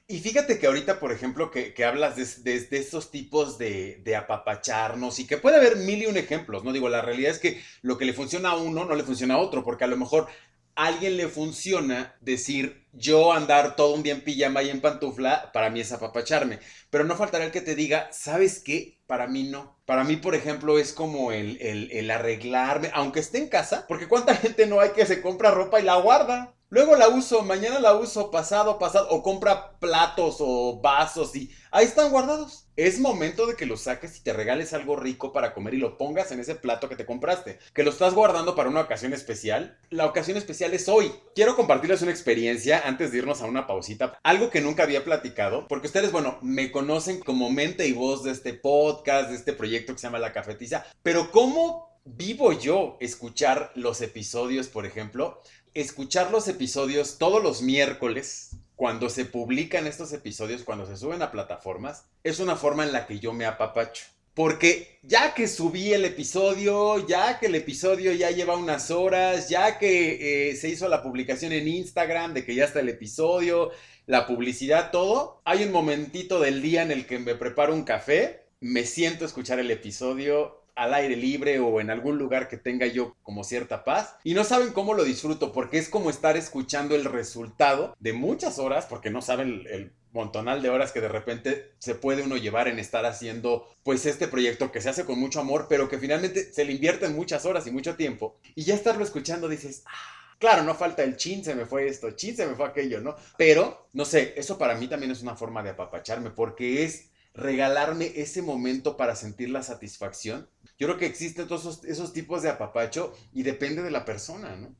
[0.07, 4.01] Y fíjate que ahorita, por ejemplo, que, que hablas de, de- de estos tipos de,
[4.03, 6.73] de apapacharnos y que puede haber mil y un ejemplos, ¿no?
[6.73, 9.37] Digo, la realidad es que lo que le funciona a uno no le funciona a
[9.37, 10.27] otro, porque a lo mejor
[10.75, 15.51] a alguien le funciona decir yo andar todo un día en pijama y en pantufla,
[15.53, 16.59] para mí es apapacharme.
[16.89, 19.00] Pero no faltará el que te diga, ¿sabes qué?
[19.11, 19.75] Para mí no.
[19.85, 24.07] Para mí, por ejemplo, es como el, el, el arreglarme, aunque esté en casa, porque
[24.07, 26.55] cuánta gente no hay que se compra ropa y la guarda.
[26.73, 31.83] Luego la uso, mañana la uso, pasado, pasado, o compra platos o vasos y ahí
[31.83, 32.65] están guardados.
[32.77, 35.97] Es momento de que los saques y te regales algo rico para comer y lo
[35.97, 37.59] pongas en ese plato que te compraste.
[37.73, 39.77] Que lo estás guardando para una ocasión especial.
[39.89, 41.11] La ocasión especial es hoy.
[41.35, 44.17] Quiero compartirles una experiencia antes de irnos a una pausita.
[44.23, 48.31] Algo que nunca había platicado, porque ustedes, bueno, me conocen como mente y voz de
[48.31, 50.85] este podcast, de este proyecto que se llama La Cafetiza.
[51.03, 55.41] Pero ¿cómo vivo yo escuchar los episodios, por ejemplo?
[55.73, 61.31] Escuchar los episodios todos los miércoles, cuando se publican estos episodios, cuando se suben a
[61.31, 64.05] plataformas, es una forma en la que yo me apapacho.
[64.33, 69.77] Porque ya que subí el episodio, ya que el episodio ya lleva unas horas, ya
[69.77, 73.71] que eh, se hizo la publicación en Instagram de que ya está el episodio,
[74.07, 78.45] la publicidad, todo, hay un momentito del día en el que me preparo un café,
[78.61, 82.87] me siento a escuchar el episodio al aire libre o en algún lugar que tenga
[82.87, 84.15] yo como cierta paz.
[84.23, 88.59] Y no saben cómo lo disfruto porque es como estar escuchando el resultado de muchas
[88.59, 92.37] horas porque no saben el, el montonal de horas que de repente se puede uno
[92.37, 95.99] llevar en estar haciendo pues este proyecto que se hace con mucho amor pero que
[95.99, 98.37] finalmente se le invierten muchas horas y mucho tiempo.
[98.55, 102.11] Y ya estarlo escuchando dices ah, claro no falta el chin se me fue esto
[102.11, 105.35] chin se me fue aquello no pero no sé eso para mí también es una
[105.35, 110.49] forma de apapacharme porque es regalarme ese momento para sentir la satisfacción.
[110.77, 114.75] Yo creo que existen todos esos, tipos de apapacho y depende de la persona, ¿no?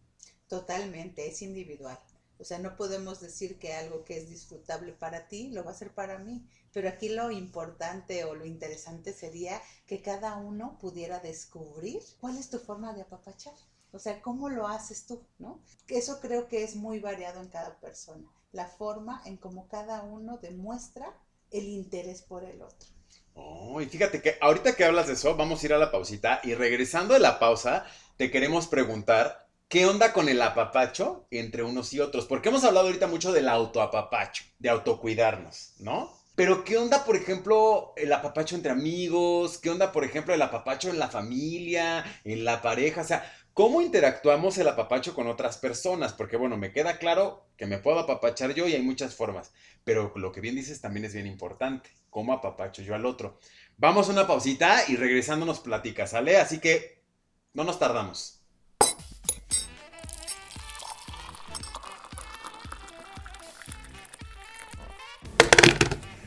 [0.47, 1.99] Totalmente, es individual.
[2.39, 5.75] O sea, no podemos decir que algo que es disfrutable para ti lo va a
[5.75, 6.43] ser para mí.
[6.73, 12.49] Pero aquí lo importante o lo interesante sería que cada uno pudiera descubrir cuál es
[12.49, 13.53] tu forma de apapachar.
[13.91, 15.61] O sea, cómo lo haces tú, ¿no?
[15.87, 18.27] Eso creo que es muy variado en cada persona.
[18.53, 21.13] La forma en cómo cada uno demuestra
[21.51, 22.89] el interés por el otro.
[23.33, 26.41] Oh, y fíjate que ahorita que hablas de eso, vamos a ir a la pausita
[26.43, 27.85] y regresando de la pausa,
[28.17, 32.87] te queremos preguntar qué onda con el apapacho entre unos y otros, porque hemos hablado
[32.87, 36.21] ahorita mucho del autoapapacho, de autocuidarnos, ¿no?
[36.35, 39.57] Pero ¿qué onda, por ejemplo, el apapacho entre amigos?
[39.57, 43.01] ¿Qué onda, por ejemplo, el apapacho en la familia, en la pareja?
[43.01, 46.13] O sea, ¿cómo interactuamos el apapacho con otras personas?
[46.13, 49.51] Porque bueno, me queda claro que me puedo apapachar yo y hay muchas formas.
[49.83, 51.89] Pero lo que bien dices también es bien importante.
[52.09, 53.39] ¿Cómo apapacho yo al otro?
[53.77, 56.37] Vamos a una pausita y regresando nos platicas, ¿sale?
[56.37, 57.01] Así que
[57.53, 58.41] no nos tardamos.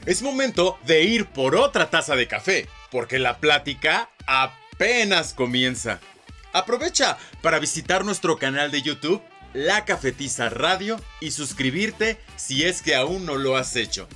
[0.07, 5.99] Es momento de ir por otra taza de café, porque la plática apenas comienza.
[6.55, 9.21] Aprovecha para visitar nuestro canal de YouTube,
[9.55, 14.07] La Cafetiza Radio, y suscribirte si es que aún no lo has hecho.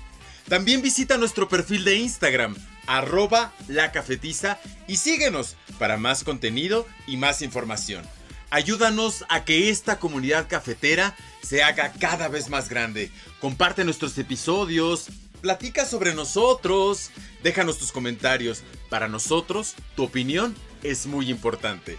[0.48, 7.16] También visita nuestro perfil de Instagram, arroba La Cafetiza, y síguenos para más contenido y
[7.16, 8.06] más información.
[8.50, 13.10] Ayúdanos a que esta comunidad cafetera se haga cada vez más grande.
[13.40, 15.08] Comparte nuestros episodios,
[15.40, 17.10] platica sobre nosotros,
[17.42, 18.62] déjanos tus comentarios.
[18.90, 21.98] Para nosotros, tu opinión es muy importante.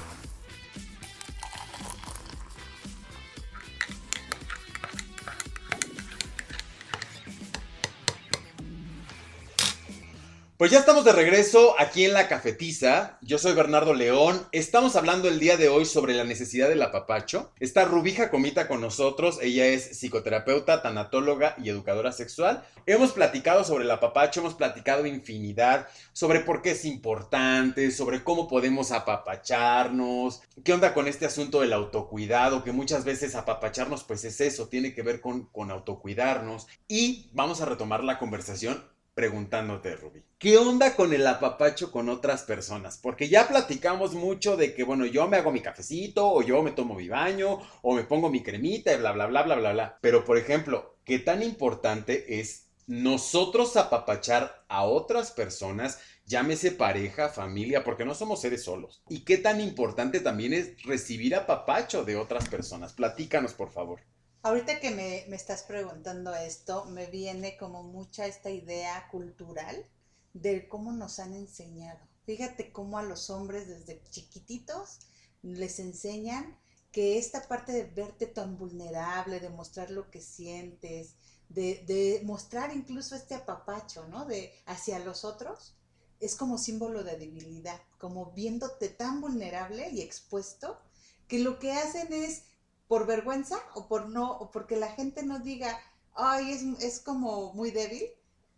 [10.61, 13.17] Pues ya estamos de regreso aquí en la cafetiza.
[13.23, 14.47] Yo soy Bernardo León.
[14.51, 17.51] Estamos hablando el día de hoy sobre la necesidad del apapacho.
[17.59, 19.39] Está Rubija Comita con nosotros.
[19.41, 22.63] Ella es psicoterapeuta, tanatóloga y educadora sexual.
[22.85, 28.47] Hemos platicado sobre el apapacho, hemos platicado infinidad sobre por qué es importante, sobre cómo
[28.47, 34.39] podemos apapacharnos, qué onda con este asunto del autocuidado, que muchas veces apapacharnos pues es
[34.39, 36.67] eso, tiene que ver con, con autocuidarnos.
[36.87, 42.41] Y vamos a retomar la conversación preguntándote, Ruby, ¿qué onda con el apapacho con otras
[42.41, 42.97] personas?
[42.97, 46.71] Porque ya platicamos mucho de que, bueno, yo me hago mi cafecito, o yo me
[46.71, 49.99] tomo mi baño, o me pongo mi cremita, y bla, bla, bla, bla, bla, bla.
[50.01, 57.83] Pero, por ejemplo, ¿qué tan importante es nosotros apapachar a otras personas, llámese pareja, familia,
[57.83, 59.03] porque no somos seres solos?
[59.07, 62.93] ¿Y qué tan importante también es recibir apapacho de otras personas?
[62.93, 63.99] Platícanos, por favor.
[64.43, 69.85] Ahorita que me, me, estás preguntando esto, me viene como mucha esta idea cultural
[70.33, 71.99] de cómo nos han enseñado.
[72.25, 74.97] Fíjate cómo a los hombres desde chiquititos
[75.43, 76.57] les enseñan
[76.91, 81.13] que esta parte de verte tan vulnerable, de mostrar lo que sientes,
[81.49, 84.25] de, de mostrar incluso este apapacho, ¿no?
[84.25, 85.75] De hacia los otros,
[86.19, 90.79] es como símbolo de debilidad, como viéndote tan vulnerable y expuesto,
[91.27, 92.43] que lo que hacen es
[92.91, 95.79] por vergüenza o por no, o porque la gente no diga,
[96.13, 98.03] ay, es, es como muy débil,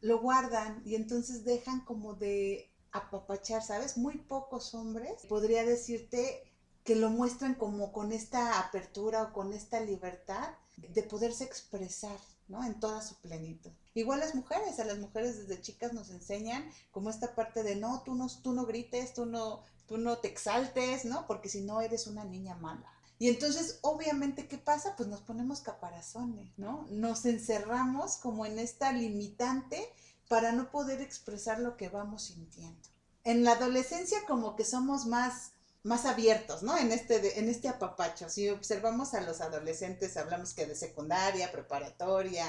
[0.02, 3.96] lo guardan y entonces dejan como de apapachar, ¿sabes?
[3.96, 6.52] Muy pocos hombres, podría decirte
[6.84, 12.18] que lo muestran como con esta apertura o con esta libertad de poderse expresar,
[12.48, 12.64] ¿no?
[12.64, 13.70] En toda su plenitud.
[13.94, 18.02] Igual las mujeres, a las mujeres desde chicas nos enseñan como esta parte de no,
[18.04, 21.28] tú no, tú no grites, tú no, tú no te exaltes, ¿no?
[21.28, 22.92] Porque si no eres una niña mala.
[23.20, 24.96] Y entonces, obviamente, ¿qué pasa?
[24.96, 26.88] Pues nos ponemos caparazones, ¿no?
[26.90, 29.88] Nos encerramos como en esta limitante
[30.28, 32.90] para no poder expresar lo que vamos sintiendo.
[33.24, 36.78] En la adolescencia como que somos más más abiertos, ¿no?
[36.78, 38.30] En este, en este apapacho.
[38.30, 42.46] Si observamos a los adolescentes, hablamos que de secundaria, preparatoria,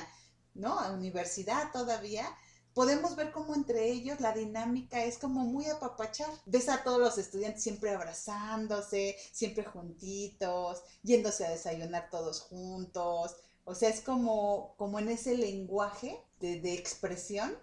[0.54, 0.78] ¿no?
[0.78, 2.26] A universidad todavía,
[2.74, 6.28] podemos ver cómo entre ellos la dinámica es como muy apapachar.
[6.44, 13.36] Ves a todos los estudiantes siempre abrazándose, siempre juntitos, yéndose a desayunar todos juntos.
[13.64, 17.56] O sea, es como, como en ese lenguaje de, expresión,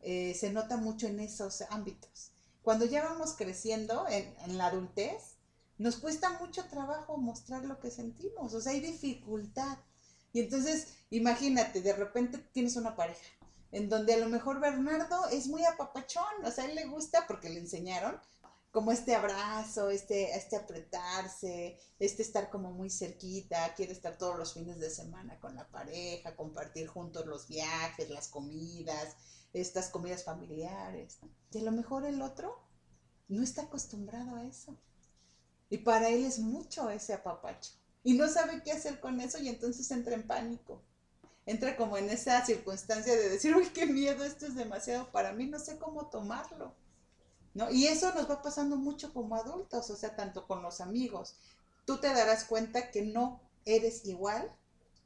[0.00, 2.30] eh, se nota mucho en esos ámbitos.
[2.62, 5.38] Cuando ya vamos creciendo en, en la adultez,
[5.78, 9.78] nos cuesta mucho trabajo mostrar lo que sentimos, o sea, hay dificultad.
[10.32, 13.37] Y entonces, imagínate, de repente tienes una pareja
[13.72, 17.26] en donde a lo mejor Bernardo es muy apapachón, o sea, a él le gusta
[17.26, 18.18] porque le enseñaron
[18.70, 24.54] como este abrazo, este, este apretarse, este estar como muy cerquita, quiere estar todos los
[24.54, 29.16] fines de semana con la pareja, compartir juntos los viajes, las comidas,
[29.52, 31.18] estas comidas familiares.
[31.50, 32.54] Y a lo mejor el otro
[33.28, 34.76] no está acostumbrado a eso.
[35.70, 37.72] Y para él es mucho ese apapacho.
[38.04, 40.82] Y no sabe qué hacer con eso y entonces entra en pánico
[41.48, 45.46] entra como en esa circunstancia de decir, uy, qué miedo, esto es demasiado para mí,
[45.46, 46.74] no sé cómo tomarlo.
[47.54, 47.70] ¿No?
[47.70, 51.36] Y eso nos va pasando mucho como adultos, o sea, tanto con los amigos.
[51.86, 54.52] Tú te darás cuenta que no eres igual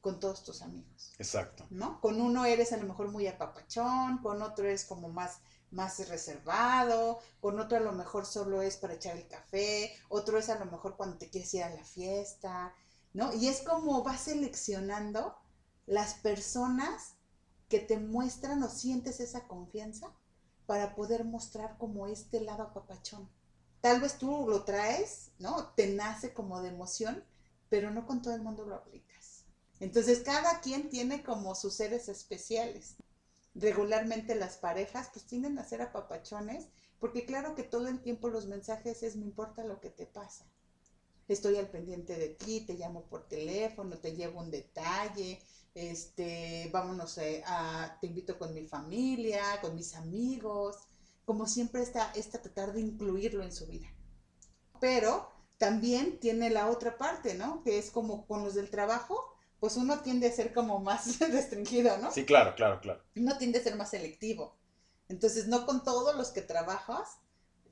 [0.01, 1.13] con todos tus amigos.
[1.19, 1.65] Exacto.
[1.71, 2.01] ¿No?
[2.01, 5.39] Con uno eres a lo mejor muy apapachón, con otro eres como más
[5.71, 10.51] más reservado, con otro a lo mejor solo es para echar el café, otro es
[10.51, 12.75] a lo mejor cuando te quieres ir a la fiesta,
[13.15, 13.33] ¿no?
[13.33, 15.35] Y es como vas seleccionando
[15.87, 17.15] las personas
[17.69, 20.15] que te muestran o sientes esa confianza
[20.67, 23.29] para poder mostrar como este lado apapachón.
[23.81, 25.69] Tal vez tú lo traes, ¿no?
[25.75, 27.25] Te nace como de emoción,
[27.69, 29.45] pero no con todo el mundo lo aplicas.
[29.81, 32.97] Entonces cada quien tiene como sus seres especiales.
[33.55, 36.69] Regularmente las parejas pues tienden a ser apapachones,
[37.01, 40.47] porque claro que todo el tiempo los mensajes es me importa lo que te pasa.
[41.27, 45.43] Estoy al pendiente de ti, te llamo por teléfono, te llevo un detalle,
[45.75, 50.77] este, vámonos eh, a, te invito con mi familia, con mis amigos,
[51.25, 53.89] como siempre está, está tratar de incluirlo en su vida.
[54.81, 57.63] Pero también tiene la otra parte, ¿no?
[57.63, 61.97] Que es como con los del trabajo, pues uno tiende a ser como más restringido,
[61.99, 62.11] ¿no?
[62.11, 63.03] Sí, claro, claro, claro.
[63.17, 64.57] Uno tiende a ser más selectivo.
[65.09, 67.19] Entonces, no con todos los que trabajas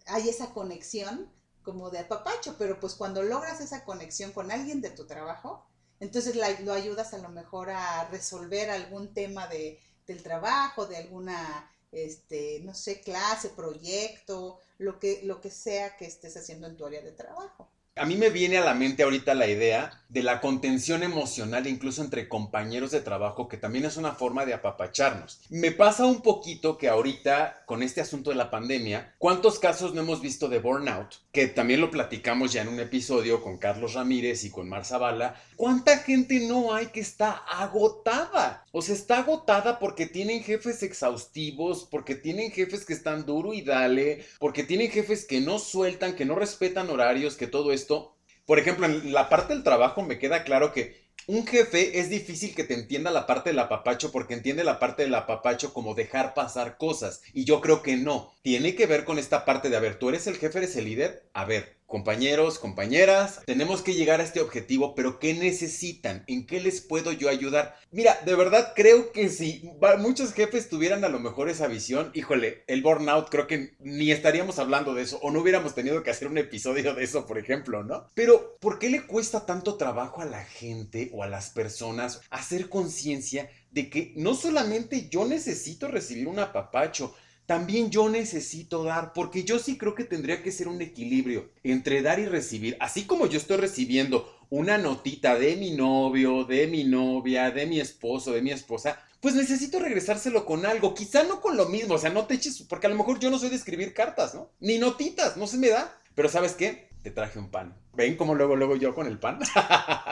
[0.06, 1.30] hay esa conexión
[1.62, 5.66] como de apapacho, pero pues cuando logras esa conexión con alguien de tu trabajo,
[6.00, 11.70] entonces lo ayudas a lo mejor a resolver algún tema de, del trabajo, de alguna
[11.92, 16.86] este, no sé, clase, proyecto, lo que, lo que sea que estés haciendo en tu
[16.86, 17.68] área de trabajo.
[18.00, 22.02] A mí me viene a la mente ahorita la idea de la contención emocional incluso
[22.02, 25.40] entre compañeros de trabajo, que también es una forma de apapacharnos.
[25.50, 30.00] Me pasa un poquito que ahorita, con este asunto de la pandemia, ¿cuántos casos no
[30.00, 31.16] hemos visto de burnout?
[31.30, 35.38] Que también lo platicamos ya en un episodio con Carlos Ramírez y con Mar Zavala.
[35.56, 38.64] ¿Cuánta gente no hay que está agotada?
[38.72, 43.62] O sea, está agotada porque tienen jefes exhaustivos, porque tienen jefes que están duro y
[43.62, 48.16] dale, porque tienen jefes que no sueltan, que no respetan horarios, que todo esto
[48.50, 52.52] por ejemplo, en la parte del trabajo me queda claro que un jefe es difícil
[52.52, 56.34] que te entienda la parte del apapacho porque entiende la parte del apapacho como dejar
[56.34, 57.22] pasar cosas.
[57.32, 58.34] Y yo creo que no.
[58.42, 60.86] Tiene que ver con esta parte de, a ver, tú eres el jefe, eres el
[60.86, 61.30] líder.
[61.32, 66.22] A ver, Compañeros, compañeras, tenemos que llegar a este objetivo, pero ¿qué necesitan?
[66.28, 67.74] ¿En qué les puedo yo ayudar?
[67.90, 72.62] Mira, de verdad creo que si muchos jefes tuvieran a lo mejor esa visión, híjole,
[72.68, 76.28] el burnout creo que ni estaríamos hablando de eso o no hubiéramos tenido que hacer
[76.28, 78.08] un episodio de eso, por ejemplo, ¿no?
[78.14, 82.68] Pero, ¿por qué le cuesta tanto trabajo a la gente o a las personas hacer
[82.68, 87.16] conciencia de que no solamente yo necesito recibir un apapacho,
[87.50, 92.00] también yo necesito dar, porque yo sí creo que tendría que ser un equilibrio entre
[92.00, 96.84] dar y recibir, así como yo estoy recibiendo una notita de mi novio, de mi
[96.84, 101.56] novia, de mi esposo, de mi esposa, pues necesito regresárselo con algo, quizá no con
[101.56, 103.56] lo mismo, o sea, no te eches, porque a lo mejor yo no soy de
[103.56, 104.48] escribir cartas, ¿no?
[104.60, 106.89] Ni notitas, no se me da, pero ¿sabes qué?
[107.02, 107.80] Te traje un pan.
[107.94, 109.40] ¿Ven cómo luego, luego yo con el pan?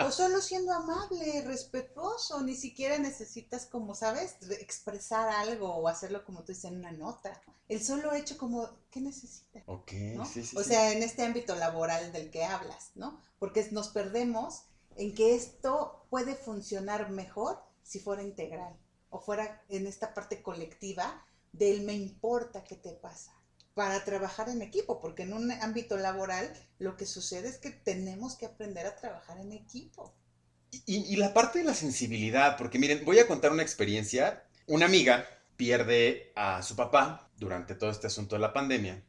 [0.06, 6.40] o solo siendo amable, respetuoso, ni siquiera necesitas, como sabes, expresar algo o hacerlo como
[6.40, 7.40] tú dices en una nota.
[7.68, 9.62] El solo hecho como, ¿qué necesitas?
[9.66, 9.92] Ok,
[10.32, 10.56] sí, sí.
[10.56, 13.20] O sea, en este ámbito laboral del que hablas, ¿no?
[13.38, 14.62] Porque nos perdemos
[14.96, 18.76] en que esto puede funcionar mejor si fuera integral
[19.10, 23.37] o fuera en esta parte colectiva del me importa qué te pasa
[23.78, 28.34] para trabajar en equipo, porque en un ámbito laboral lo que sucede es que tenemos
[28.34, 30.16] que aprender a trabajar en equipo.
[30.84, 34.42] Y, la parte de la sensibilidad, porque miren, voy a contar una experiencia.
[34.66, 39.00] Una amiga pierde a su papá durante todo este asunto de la pandemia,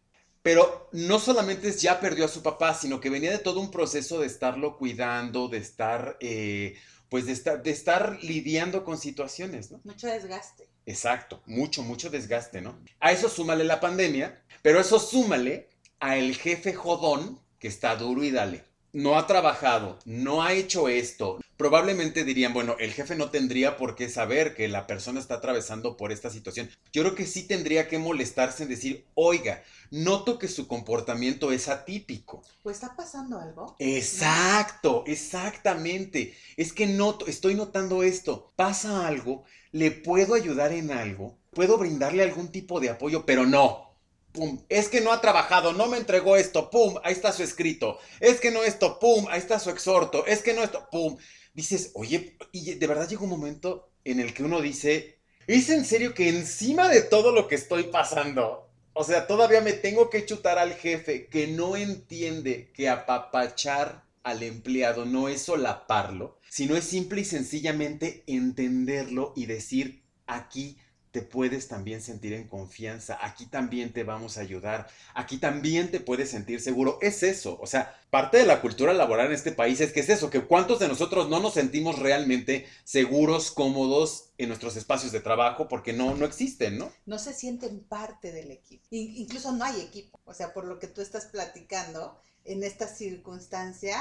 [0.43, 4.19] pero no solamente ya perdió a su papá, sino que venía de todo un proceso
[4.19, 6.77] de estarlo cuidando, de estar, eh,
[7.09, 9.81] pues de estar, de estar lidiando con situaciones, ¿no?
[9.83, 10.69] Mucho desgaste.
[10.89, 12.79] Exacto, mucho, mucho desgaste, ¿no?
[12.99, 18.23] A eso súmale la pandemia, pero eso súmale a el jefe jodón que está duro
[18.23, 18.63] y dale.
[18.91, 21.39] No ha trabajado, no ha hecho esto.
[21.59, 25.97] Probablemente dirían, bueno, el jefe no tendría por qué saber que la persona está atravesando
[25.97, 26.69] por esta situación.
[26.93, 31.67] Yo creo que sí tendría que molestarse en decir, oiga, noto que su comportamiento es
[31.67, 32.41] atípico.
[32.63, 33.75] Pues está pasando algo.
[33.77, 36.33] Exacto, exactamente.
[36.55, 38.53] Es que noto, estoy notando esto.
[38.55, 43.89] Pasa algo le puedo ayudar en algo, puedo brindarle algún tipo de apoyo, pero no.
[44.31, 47.97] Pum, es que no ha trabajado, no me entregó esto, pum, ahí está su escrito.
[48.19, 50.25] Es que no esto, pum, ahí está su exhorto.
[50.27, 51.17] Es que no esto, pum.
[51.53, 55.85] Dices, oye, y de verdad llega un momento en el que uno dice, ¿es en
[55.85, 60.25] serio que encima de todo lo que estoy pasando, o sea, todavía me tengo que
[60.25, 66.83] chutar al jefe que no entiende que apapachar al empleado no es solaparlo, sino es
[66.83, 70.77] simple y sencillamente entenderlo y decir, aquí
[71.11, 75.99] te puedes también sentir en confianza, aquí también te vamos a ayudar, aquí también te
[75.99, 76.99] puedes sentir seguro.
[77.01, 80.09] Es eso, o sea, parte de la cultura laboral en este país es que es
[80.09, 85.19] eso, que cuántos de nosotros no nos sentimos realmente seguros, cómodos en nuestros espacios de
[85.19, 86.91] trabajo porque no, no existen, ¿no?
[87.05, 90.87] No se sienten parte del equipo, incluso no hay equipo, o sea, por lo que
[90.87, 93.95] tú estás platicando, en esta circunstancia,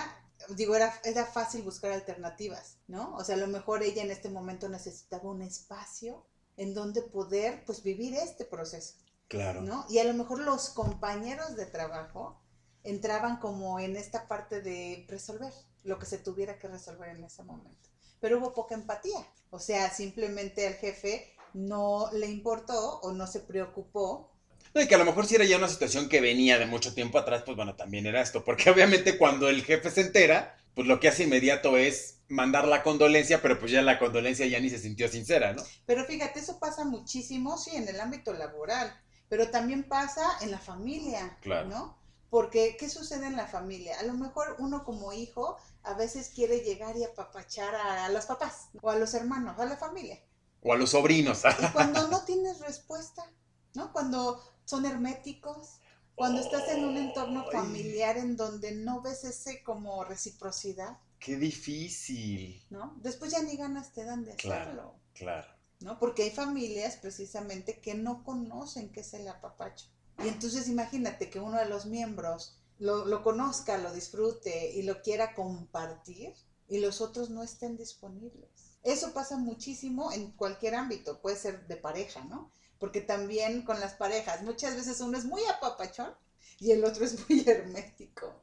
[0.57, 3.15] digo, era, era fácil buscar alternativas, ¿no?
[3.17, 6.27] O sea, a lo mejor ella en este momento necesitaba un espacio
[6.59, 8.95] en donde poder pues vivir este proceso,
[9.29, 9.63] Claro.
[9.63, 9.87] ¿no?
[9.89, 12.41] Y a lo mejor los compañeros de trabajo
[12.85, 15.53] entraban como en esta parte de resolver
[15.85, 17.89] lo que se tuviera que resolver en ese momento.
[18.21, 23.41] Pero hubo poca empatía, o sea, simplemente al jefe no le importó o no se
[23.41, 24.31] preocupó
[24.75, 26.93] No, y que a lo mejor si era ya una situación que venía de mucho
[26.95, 28.45] tiempo atrás, pues bueno, también era esto.
[28.45, 32.85] Porque obviamente cuando el jefe se entera, pues lo que hace inmediato es mandar la
[32.85, 35.65] condolencia, pero pues ya la condolencia ya ni se sintió sincera, ¿no?
[35.87, 38.97] Pero fíjate, eso pasa muchísimo, sí, en el ámbito laboral,
[39.29, 41.67] pero también pasa en la familia, Claro.
[41.67, 41.99] ¿no?
[42.31, 43.99] Porque, ¿qué sucede en la familia?
[43.99, 48.27] A lo mejor uno como hijo a veces quiere llegar y apapachar a, a los
[48.27, 50.21] papás o a los hermanos, a la familia.
[50.63, 51.43] O a los sobrinos.
[51.61, 53.29] Y cuando no tienes respuesta,
[53.75, 53.93] ¿no?
[53.93, 55.78] Cuando son herméticos,
[56.19, 62.63] cuando estás en un entorno familiar en donde no ves ese como reciprocidad, Qué difícil.
[62.71, 62.95] ¿no?
[63.03, 64.61] Después ya ni ganas te dan de Claro.
[64.63, 64.95] hacerlo.
[65.15, 65.49] Claro.
[65.81, 65.99] ¿no?
[65.99, 69.87] Porque hay familias precisamente que no conocen qué es el apapacho.
[70.23, 75.03] Y entonces imagínate que uno de los miembros lo, lo conozca, lo disfrute y lo
[75.03, 76.35] quiera compartir
[76.69, 78.49] y los otros no estén disponibles.
[78.85, 82.53] Eso pasa muchísimo en cualquier ámbito, puede ser de pareja, ¿no?
[82.79, 86.15] Porque también con las parejas, muchas veces uno es muy apapachón
[86.61, 88.43] y el otro es muy hermético.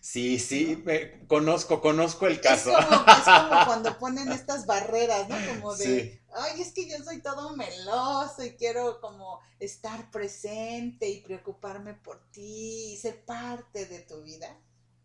[0.00, 2.70] Sí, sí, me- conozco, conozco el Es caso.
[2.70, 5.44] como, es como cuando ponen estas barreras, ¿no?
[5.44, 6.18] Como de, Sí.
[6.34, 12.20] ay, es que yo soy todo meloso y quiero como estar presente y preocuparme por
[12.32, 14.60] ti y ser parte de tu vida.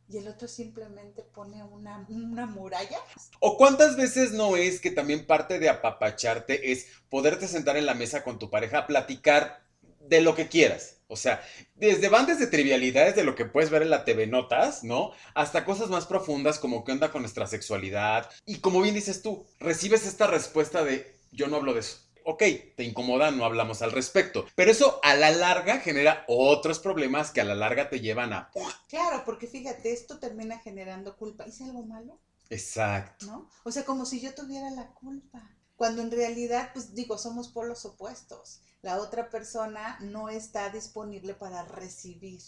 [0.09, 2.97] Y el otro simplemente pone una, una muralla.
[3.39, 7.93] O cuántas veces no es que también parte de apapacharte es poderte sentar en la
[7.93, 9.65] mesa con tu pareja a platicar
[9.99, 10.97] de lo que quieras.
[11.07, 11.41] O sea,
[11.75, 15.11] desde van desde trivialidades de lo que puedes ver en la TV Notas, ¿no?
[15.33, 18.29] Hasta cosas más profundas como qué onda con nuestra sexualidad.
[18.45, 22.06] Y como bien dices tú, recibes esta respuesta de yo no hablo de eso.
[22.29, 22.43] Ok,
[22.75, 24.45] te incomoda, no hablamos al respecto.
[24.53, 28.51] Pero eso a la larga genera otros problemas que a la larga te llevan a...
[28.89, 31.47] Claro, porque fíjate, esto termina generando culpa.
[31.47, 32.19] ¿Hice algo malo?
[32.49, 33.27] Exacto.
[33.27, 33.49] ¿no?
[33.63, 35.41] O sea, como si yo tuviera la culpa.
[35.77, 38.59] Cuando en realidad, pues digo, somos polos opuestos.
[38.81, 42.41] La otra persona no está disponible para recibir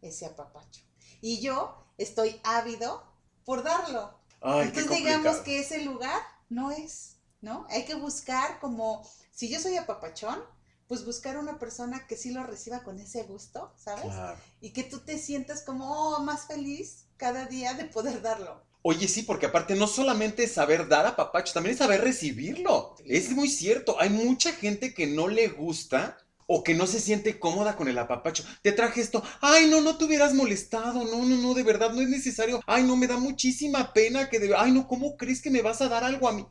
[0.00, 0.80] ese apapacho.
[1.20, 3.04] Y yo estoy ávido
[3.44, 4.18] por darlo.
[4.40, 7.66] Ay, Entonces digamos que ese lugar no es, ¿no?
[7.68, 9.06] Hay que buscar como,
[9.36, 10.40] si yo soy apapachón,
[10.88, 14.06] pues buscar una persona que sí lo reciba con ese gusto, ¿sabes?
[14.06, 14.38] Claro.
[14.62, 18.64] Y que tú te sientas como oh, más feliz cada día de poder darlo.
[18.80, 22.94] Oye, sí, porque aparte no solamente es saber dar a papacho, también es saber recibirlo.
[23.04, 26.16] Es muy cierto, hay mucha gente que no le gusta
[26.46, 28.42] o que no se siente cómoda con el apapacho.
[28.62, 32.00] Te traje esto, ay, no, no te hubieras molestado, no, no, no, de verdad no
[32.00, 32.62] es necesario.
[32.66, 34.54] Ay, no, me da muchísima pena que de...
[34.56, 36.46] Ay, no, ¿cómo crees que me vas a dar algo a mí?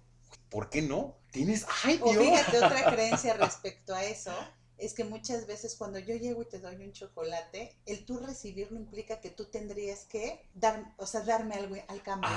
[0.49, 1.17] ¿Por qué no?
[1.35, 2.23] Tienes, ay, O Dios.
[2.23, 4.31] fíjate, otra creencia respecto a eso
[4.77, 8.77] es que muchas veces cuando yo llego y te doy un chocolate, el tú recibirlo
[8.77, 12.29] implica que tú tendrías que dar, o sea, darme algo al cambio.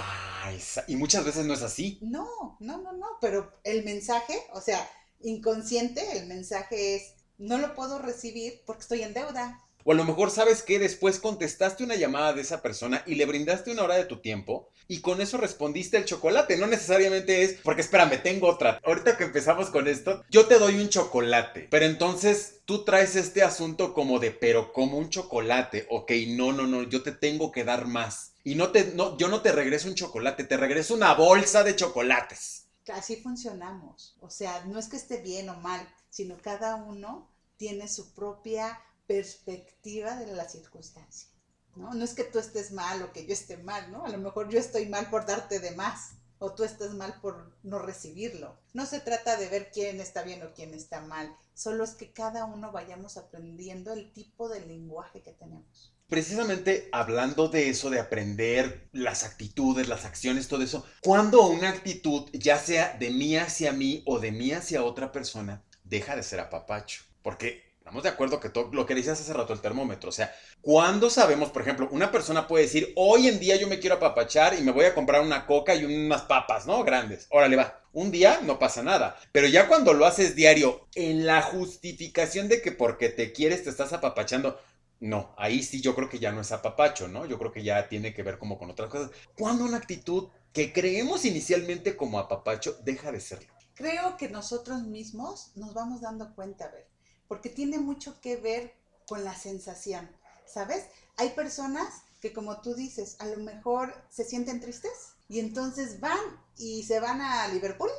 [0.60, 1.98] Sa- y muchas veces no es así.
[2.00, 4.88] No, no, no, no, pero el mensaje, o sea,
[5.20, 9.64] inconsciente, el mensaje es, no lo puedo recibir porque estoy en deuda.
[9.84, 13.26] O a lo mejor sabes que después contestaste una llamada de esa persona y le
[13.26, 16.56] brindaste una hora de tu tiempo y con eso respondiste el chocolate.
[16.56, 18.80] No necesariamente es porque espérame, tengo otra.
[18.84, 23.42] Ahorita que empezamos con esto, yo te doy un chocolate, pero entonces tú traes este
[23.42, 25.86] asunto como de, pero como un chocolate.
[25.90, 28.32] Ok, no, no, no, yo te tengo que dar más.
[28.44, 31.76] Y no te, no, yo no te regreso un chocolate, te regreso una bolsa de
[31.76, 32.66] chocolates.
[32.92, 34.16] Así funcionamos.
[34.20, 38.80] O sea, no es que esté bien o mal, sino cada uno tiene su propia
[39.08, 41.28] perspectiva de la circunstancia.
[41.74, 41.94] ¿no?
[41.94, 44.04] no es que tú estés mal o que yo esté mal, ¿no?
[44.04, 47.56] A lo mejor yo estoy mal por darte de más o tú estás mal por
[47.62, 48.56] no recibirlo.
[48.72, 52.12] No se trata de ver quién está bien o quién está mal, solo es que
[52.12, 55.94] cada uno vayamos aprendiendo el tipo de lenguaje que tenemos.
[56.06, 62.30] Precisamente hablando de eso, de aprender las actitudes, las acciones, todo eso, cuando una actitud,
[62.32, 66.40] ya sea de mí hacia mí o de mí hacia otra persona, deja de ser
[66.40, 67.02] apapacho.
[67.22, 70.30] Porque estamos de acuerdo que todo lo que decías hace rato el termómetro, o sea,
[70.60, 74.58] cuando sabemos, por ejemplo, una persona puede decir, hoy en día yo me quiero apapachar
[74.58, 76.84] y me voy a comprar una coca y unas papas, ¿no?
[76.84, 77.26] Grandes.
[77.30, 77.80] Órale, va.
[77.94, 79.16] Un día no pasa nada.
[79.32, 83.70] Pero ya cuando lo haces diario, en la justificación de que porque te quieres te
[83.70, 84.60] estás apapachando,
[85.00, 87.24] no, ahí sí yo creo que ya no es apapacho, ¿no?
[87.24, 89.10] Yo creo que ya tiene que ver como con otras cosas.
[89.34, 93.54] Cuando una actitud que creemos inicialmente como apapacho deja de serlo.
[93.72, 96.88] Creo que nosotros mismos nos vamos dando cuenta, a ver,
[97.28, 98.74] porque tiene mucho que ver
[99.06, 100.10] con la sensación,
[100.46, 100.84] ¿sabes?
[101.16, 106.18] Hay personas que como tú dices, a lo mejor se sienten tristes y entonces van
[106.56, 107.90] y se van a Liverpool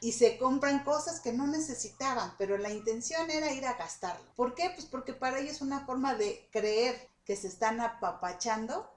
[0.00, 4.24] y se compran cosas que no necesitaban, pero la intención era ir a gastarlo.
[4.36, 4.70] ¿Por qué?
[4.70, 8.88] Pues porque para ellos una forma de creer que se están apapachando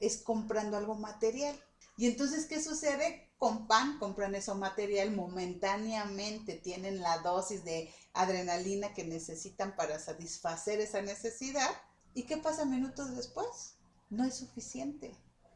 [0.00, 1.58] es comprando algo material.
[1.96, 3.29] Y entonces, ¿qué sucede?
[3.40, 10.78] Con pan compran eso material momentáneamente, tienen la dosis de adrenalina que necesitan para satisfacer
[10.78, 11.70] esa necesidad.
[12.12, 13.76] ¿Y qué pasa minutos después?
[14.10, 15.10] No es suficiente,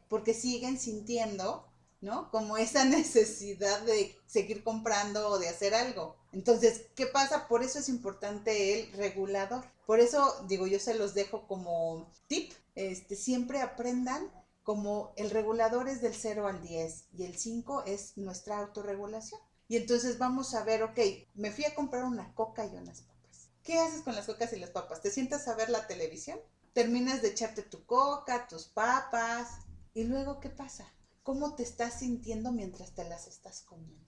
[0.09, 1.63] porque siguen sintiendo
[2.01, 2.31] ¿no?
[2.31, 6.15] Como esa necesidad de seguir comprando o de hacer algo.
[6.31, 7.47] Entonces, ¿qué pasa?
[7.47, 9.63] Por eso es importante el regulador.
[9.85, 12.51] Por eso, digo, yo se los dejo como tip.
[12.73, 14.31] Este, siempre aprendan
[14.65, 19.39] como el regulador es del 0 al 10 y el 5 es nuestra autorregulación.
[19.69, 20.99] Y entonces vamos a ver, ok,
[21.35, 23.51] me fui a comprar una coca y unas papas.
[23.63, 25.01] ¿Qué haces con las cocas y las papas?
[25.01, 26.37] ¿Te sientas a ver la televisión?
[26.73, 29.47] Terminas de echarte tu coca, tus papas
[29.93, 30.91] y luego ¿qué pasa?
[31.25, 34.05] cómo te estás sintiendo mientras te las estás comiendo.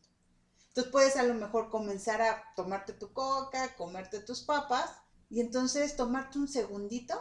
[0.68, 4.92] Entonces puedes a lo mejor comenzar a tomarte tu coca, comerte tus papas
[5.28, 7.20] y entonces tomarte un segundito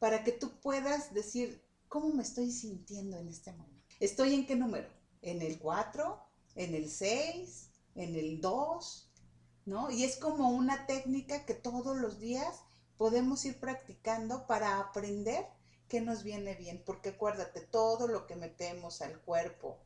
[0.00, 3.94] para que tú puedas decir, ¿cómo me estoy sintiendo en este momento?
[3.98, 4.88] ¿Estoy en qué número?
[5.20, 6.18] ¿En el 4?
[6.54, 7.68] ¿En el 6?
[7.96, 9.10] ¿En el 2?
[9.66, 9.90] ¿No?
[9.90, 12.62] Y es como una técnica que todos los días
[12.96, 15.44] podemos ir practicando para aprender
[15.88, 19.78] qué nos viene bien, porque acuérdate, todo lo que metemos al cuerpo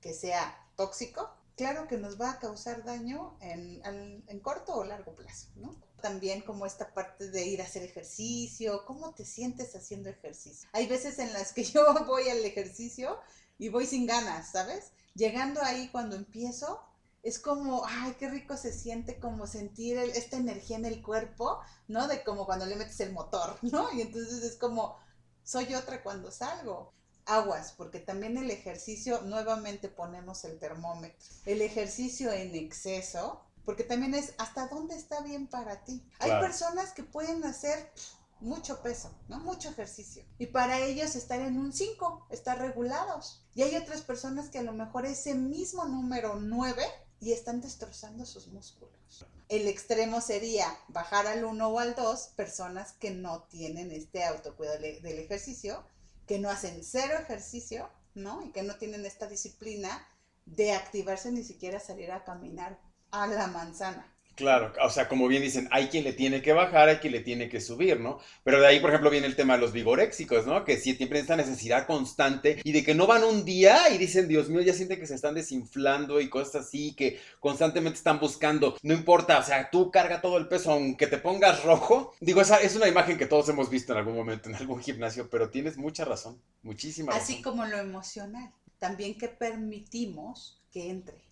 [0.00, 5.14] que sea tóxico, claro que nos va a causar daño en, en, corto o largo
[5.14, 5.76] plazo, ¿no?
[6.04, 10.68] También como esta parte de ir a hacer ejercicio, ¿cómo te sientes haciendo ejercicio?
[10.74, 13.18] Hay veces en las que yo voy al ejercicio
[13.56, 14.92] y voy sin ganas, ¿sabes?
[15.14, 16.78] Llegando ahí cuando empiezo,
[17.22, 22.06] es como, ay, qué rico se siente como sentir esta energía en el cuerpo, ¿no?
[22.06, 23.90] De como cuando le metes el motor, ¿no?
[23.94, 24.98] Y entonces es como,
[25.42, 26.92] soy otra cuando salgo.
[27.24, 31.16] Aguas, porque también el ejercicio, nuevamente ponemos el termómetro.
[31.46, 36.06] El ejercicio en exceso, porque también es hasta dónde está bien para ti.
[36.18, 37.92] Hay personas que pueden hacer
[38.40, 39.38] mucho peso, ¿no?
[39.40, 40.24] Mucho ejercicio.
[40.38, 43.42] Y para ellos estar en un 5, estar regulados.
[43.54, 46.82] Y hay otras personas que a lo mejor ese mismo número 9
[47.20, 49.26] y están destrozando sus músculos.
[49.48, 54.78] El extremo sería bajar al 1 o al 2 personas que no tienen este autocuidado
[54.78, 55.84] del ejercicio,
[56.26, 58.42] que no hacen cero ejercicio, ¿no?
[58.42, 60.06] Y que no tienen esta disciplina
[60.46, 62.78] de activarse ni siquiera salir a caminar
[63.22, 64.06] a la manzana.
[64.36, 67.20] Claro, o sea, como bien dicen, hay quien le tiene que bajar, hay quien le
[67.20, 68.18] tiene que subir, ¿no?
[68.42, 70.64] Pero de ahí, por ejemplo, viene el tema de los vigoréxicos, ¿no?
[70.64, 74.48] Que tienen esta necesidad constante y de que no van un día y dicen, Dios
[74.48, 78.76] mío, ya sienten que se están desinflando y cosas así, que constantemente están buscando.
[78.82, 82.12] No importa, o sea, tú carga todo el peso, aunque te pongas rojo.
[82.20, 85.30] Digo, esa es una imagen que todos hemos visto en algún momento en algún gimnasio,
[85.30, 87.22] pero tienes mucha razón, muchísima razón.
[87.22, 88.50] Así como lo emocional,
[88.80, 91.23] también que permitimos que entre.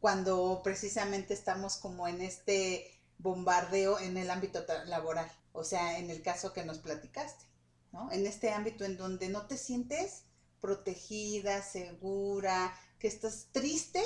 [0.00, 2.86] Cuando precisamente estamos como en este
[3.18, 7.44] bombardeo en el ámbito laboral, o sea, en el caso que nos platicaste,
[7.92, 8.10] ¿no?
[8.10, 10.24] En este ámbito en donde no te sientes
[10.60, 14.00] protegida, segura, que estás triste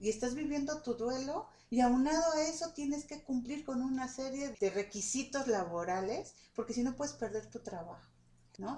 [0.00, 4.56] y estás viviendo tu duelo y aunado a eso tienes que cumplir con una serie
[4.58, 8.07] de requisitos laborales porque si no puedes perder tu trabajo.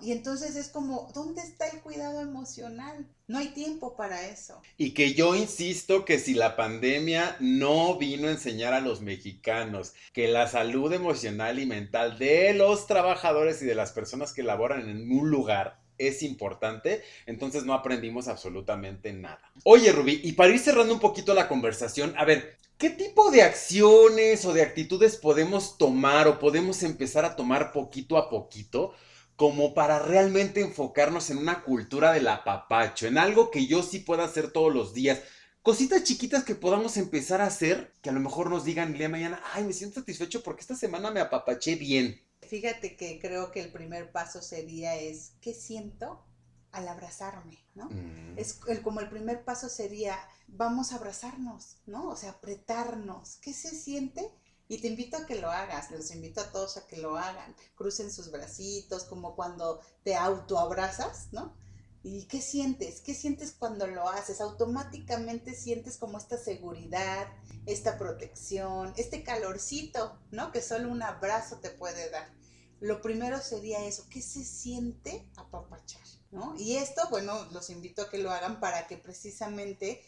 [0.03, 3.07] Y entonces es como, ¿dónde está el cuidado emocional?
[3.27, 4.61] No hay tiempo para eso.
[4.77, 9.95] Y que yo insisto que si la pandemia no vino a enseñar a los mexicanos
[10.13, 14.87] que la salud emocional y mental de los trabajadores y de las personas que laboran
[14.89, 19.41] en un lugar es importante, entonces no aprendimos absolutamente nada.
[19.65, 23.43] Oye, Rubí, y para ir cerrando un poquito la conversación, a ver, ¿qué tipo de
[23.43, 28.95] acciones o de actitudes podemos tomar o podemos empezar a tomar poquito a poquito?
[29.41, 34.25] Como para realmente enfocarnos en una cultura del apapacho, en algo que yo sí pueda
[34.25, 35.23] hacer todos los días.
[35.63, 39.07] Cositas chiquitas que podamos empezar a hacer, que a lo mejor nos digan el día
[39.07, 42.21] de mañana, ay, me siento satisfecho porque esta semana me apapaché bien.
[42.43, 46.23] Fíjate que creo que el primer paso sería es, ¿qué siento
[46.71, 47.65] al abrazarme?
[47.75, 47.87] ¿no?
[47.87, 48.39] Mm.
[48.39, 50.19] Es el, como el primer paso sería,
[50.49, 52.11] vamos a abrazarnos, ¿no?
[52.11, 53.39] O sea, apretarnos.
[53.41, 54.31] ¿Qué se siente?
[54.71, 57.57] Y te invito a que lo hagas, los invito a todos a que lo hagan.
[57.75, 61.57] Crucen sus bracitos, como cuando te autoabrazas, ¿no?
[62.05, 63.01] ¿Y qué sientes?
[63.01, 64.41] ¿Qué sientes cuando lo haces?
[64.41, 67.27] Automáticamente sientes como esta seguridad,
[67.67, 70.53] esta protección, este calorcito, ¿no?
[70.53, 72.33] Que solo un abrazo te puede dar.
[72.79, 76.07] Lo primero sería eso, ¿qué se siente apapachar?
[76.31, 76.55] ¿no?
[76.57, 80.01] Y esto, bueno, los invito a que lo hagan para que precisamente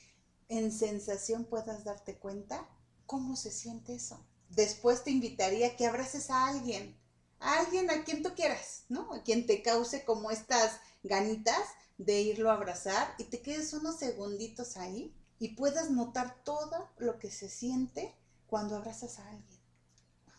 [0.49, 2.69] en sensación puedas darte cuenta
[3.07, 4.25] cómo se siente eso
[4.55, 6.97] después te invitaría a que abraces a alguien,
[7.41, 9.13] a alguien a quien tú quieras, ¿no?
[9.13, 11.63] A quien te cause como estas ganitas
[11.99, 17.19] de irlo a abrazar y te quedes unos segunditos ahí y puedas notar todo lo
[17.19, 18.15] que se siente
[18.47, 19.61] cuando abrazas a alguien.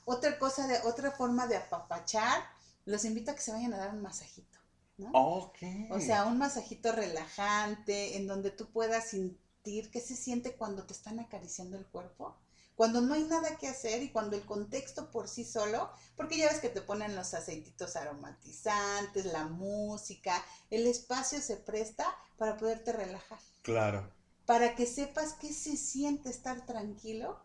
[0.05, 2.43] Otra cosa de otra forma de apapachar,
[2.85, 4.59] los invito a que se vayan a dar un masajito,
[4.97, 5.09] ¿no?
[5.91, 10.93] O sea, un masajito relajante en donde tú puedas sentir qué se siente cuando te
[10.93, 12.35] están acariciando el cuerpo,
[12.75, 16.49] cuando no hay nada que hacer y cuando el contexto por sí solo, porque ya
[16.49, 22.05] ves que te ponen los aceititos aromatizantes, la música, el espacio se presta
[22.37, 24.11] para poderte relajar, Claro.
[24.45, 27.39] para que sepas qué se siente estar tranquilo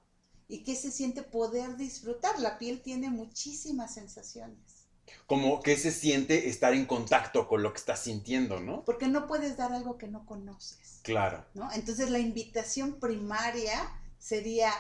[0.49, 2.39] y qué se siente poder disfrutar.
[2.41, 4.87] La piel tiene muchísimas sensaciones,
[5.27, 8.85] Como que se siente estar en contacto con lo que estás sintiendo, ¿no?
[8.85, 11.01] porque no puedes dar algo que no conoces.
[11.03, 11.45] Claro.
[11.55, 11.71] ¿no?
[11.73, 14.71] Entonces la invitación primaria sería,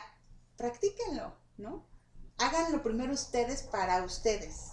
[0.58, 1.86] practíquenlo, ¿no?
[2.36, 4.72] Háganlo primero ustedes para ustedes.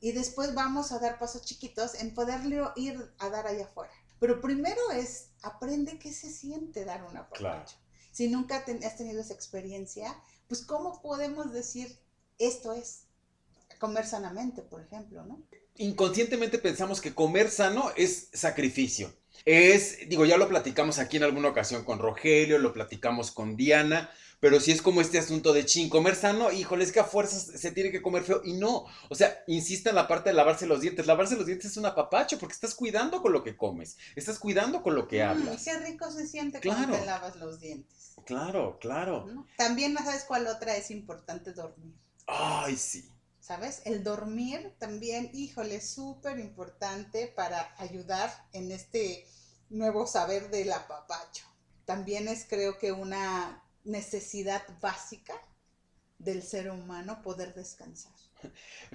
[0.00, 3.92] Y después vamos a dar pasos chiquitos en poderlo ir a dar allá afuera.
[4.20, 7.38] Pero primero es, aprende qué se siente dar un apapacho.
[7.38, 7.64] Claro.
[8.12, 10.14] Si nunca ten- has tenido esa experiencia,
[10.48, 11.98] pues ¿cómo podemos decir
[12.38, 13.04] esto es?
[13.78, 15.42] Comer sanamente, por ejemplo, ¿no?
[15.76, 19.12] Inconscientemente pensamos que comer sano es sacrificio.
[19.44, 24.10] Es, digo, ya lo platicamos aquí en alguna ocasión con Rogelio, lo platicamos con Diana,
[24.40, 27.42] pero si es como este asunto de chin, comer sano, híjole, es que a fuerzas
[27.60, 28.42] se tiene que comer feo.
[28.44, 31.06] Y no, o sea, insista en la parte de lavarse los dientes.
[31.06, 34.82] Lavarse los dientes es un apapacho porque estás cuidando con lo que comes, estás cuidando
[34.82, 35.64] con lo que Mm, hablas.
[35.64, 36.80] qué rico se siente Claro.
[36.80, 38.14] cuando te lavas los dientes.
[38.24, 39.26] Claro, claro.
[39.26, 39.46] ¿no?
[39.56, 41.94] También, ¿sabes cuál otra es importante dormir?
[42.26, 43.08] Ay, sí.
[43.40, 43.82] ¿Sabes?
[43.84, 49.24] El dormir también, híjole, es súper importante para ayudar en este
[49.70, 51.44] nuevo saber del apapacho.
[51.84, 55.34] También es creo que una necesidad básica
[56.18, 58.12] del ser humano poder descansar.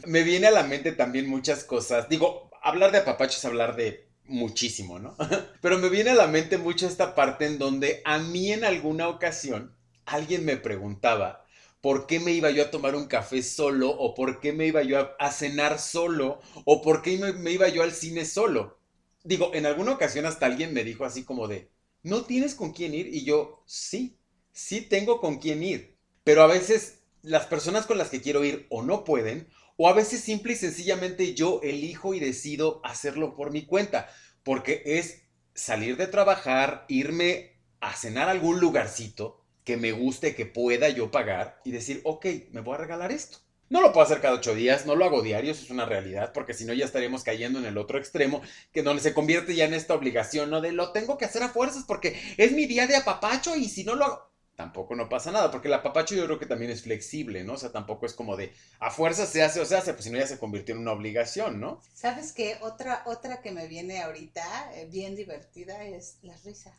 [0.05, 2.09] Me viene a la mente también muchas cosas.
[2.09, 5.15] Digo, hablar de apapacho es hablar de muchísimo, ¿no?
[5.61, 9.07] Pero me viene a la mente mucho esta parte en donde a mí en alguna
[9.07, 9.75] ocasión
[10.05, 11.45] alguien me preguntaba
[11.81, 14.83] por qué me iba yo a tomar un café solo o por qué me iba
[14.83, 18.77] yo a, cenar solo o por qué me iba yo al cine solo.
[19.23, 21.69] Digo, en alguna ocasión hasta alguien me dijo así como de,
[22.03, 23.07] ¿no tienes con quién ir?
[23.07, 24.17] Y yo, sí,
[24.51, 25.97] sí tengo con quién ir.
[26.23, 29.47] Pero a veces las personas con las que quiero ir o no pueden,
[29.77, 34.09] o a veces simple y sencillamente yo elijo y decido hacerlo por mi cuenta,
[34.43, 35.23] porque es
[35.53, 41.11] salir de trabajar, irme a cenar a algún lugarcito que me guste, que pueda yo
[41.11, 43.39] pagar y decir, ok, me voy a regalar esto.
[43.69, 46.53] No lo puedo hacer cada ocho días, no lo hago diario, es una realidad, porque
[46.53, 48.41] si no ya estaríamos cayendo en el otro extremo,
[48.73, 50.59] que donde se convierte ya en esta obligación, ¿no?
[50.59, 53.85] De lo tengo que hacer a fuerzas porque es mi día de apapacho y si
[53.85, 54.30] no lo hago,
[54.61, 57.53] tampoco no pasa nada, porque el apapacho yo creo que también es flexible, ¿no?
[57.53, 60.11] O sea, tampoco es como de a fuerza se hace o se hace, pues si
[60.11, 61.81] no ya se convirtió en una obligación, ¿no?
[61.93, 62.57] ¿Sabes qué?
[62.61, 66.77] Otra, otra que me viene ahorita, eh, bien divertida, es la risa.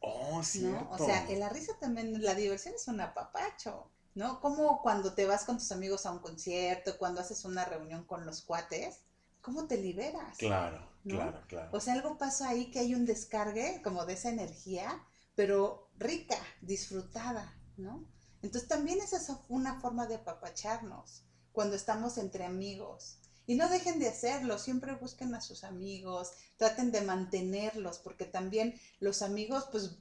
[0.00, 0.84] Oh, cierto.
[0.84, 0.90] ¿no?
[0.92, 4.40] O sea, en la risa también, la diversión es un apapacho, ¿no?
[4.40, 8.24] Como cuando te vas con tus amigos a un concierto, cuando haces una reunión con
[8.24, 9.00] los cuates,
[9.40, 10.38] ¿cómo te liberas?
[10.38, 11.16] Claro, ¿no?
[11.16, 11.70] claro, claro.
[11.72, 15.02] O sea, algo pasa ahí que hay un descargue como de esa energía,
[15.34, 18.04] pero rica, disfrutada, ¿no?
[18.42, 19.14] Entonces también es
[19.48, 23.18] una forma de apapacharnos cuando estamos entre amigos.
[23.46, 28.74] Y no dejen de hacerlo, siempre busquen a sus amigos, traten de mantenerlos, porque también
[28.98, 29.98] los amigos, pues,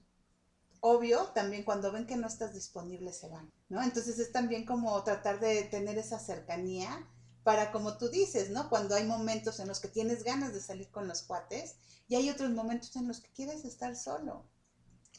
[0.80, 3.84] obvio, también cuando ven que no estás disponible se van, ¿no?
[3.84, 7.08] Entonces es también como tratar de tener esa cercanía
[7.43, 8.70] para, como tú dices, ¿no?
[8.70, 11.76] Cuando hay momentos en los que tienes ganas de salir con los cuates
[12.08, 14.46] y hay otros momentos en los que quieres estar solo.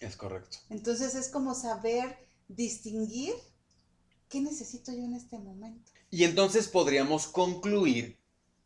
[0.01, 0.59] Es correcto.
[0.71, 2.17] Entonces es como saber
[2.49, 3.35] distinguir
[4.29, 5.91] qué necesito yo en este momento.
[6.11, 8.19] Y entonces podríamos concluir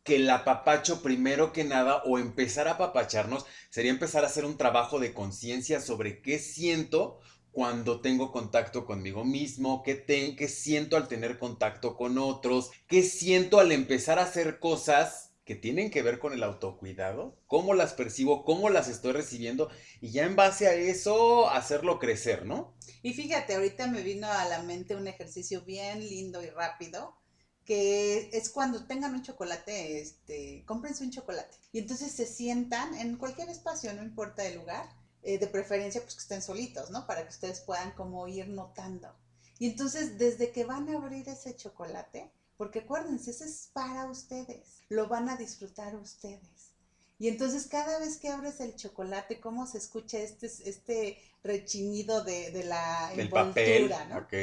[0.05, 4.57] que el apapacho, primero que nada, o empezar a apapacharnos, sería empezar a hacer un
[4.57, 7.20] trabajo de conciencia sobre qué siento
[7.53, 13.03] cuando tengo contacto conmigo mismo, qué, te- qué siento al tener contacto con otros, qué
[13.03, 17.92] siento al empezar a hacer cosas que tienen que ver con el autocuidado, cómo las
[17.94, 19.68] percibo, cómo las estoy recibiendo,
[20.01, 22.76] y ya en base a eso hacerlo crecer, ¿no?
[23.03, 27.16] Y fíjate, ahorita me vino a la mente un ejercicio bien lindo y rápido,
[27.64, 31.57] que es cuando tengan un chocolate, este, cómprense un chocolate.
[31.72, 34.88] Y entonces se sientan en cualquier espacio, no importa el lugar,
[35.24, 37.09] eh, de preferencia pues que estén solitos, ¿no?
[37.09, 39.12] Para que ustedes puedan como ir notando.
[39.59, 42.30] Y entonces desde que van a abrir ese chocolate,
[42.61, 46.75] porque acuérdense, ese es para ustedes, lo van a disfrutar ustedes.
[47.19, 52.51] Y entonces cada vez que abres el chocolate, cómo se escucha este, este rechinido de,
[52.51, 54.19] de la Del papel, envoltura, ¿no?
[54.19, 54.35] ok.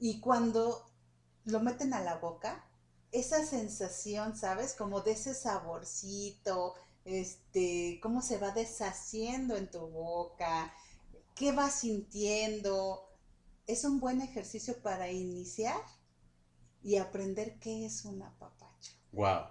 [0.00, 0.90] Y cuando
[1.44, 2.68] lo meten a la boca,
[3.12, 4.74] esa sensación, ¿sabes?
[4.74, 10.74] Como de ese saborcito, este, cómo se va deshaciendo en tu boca.
[11.36, 13.08] qué vas sintiendo.
[13.68, 15.80] Es un buen ejercicio para iniciar
[16.82, 18.92] y aprender qué es un apapacho.
[19.12, 19.46] Wow.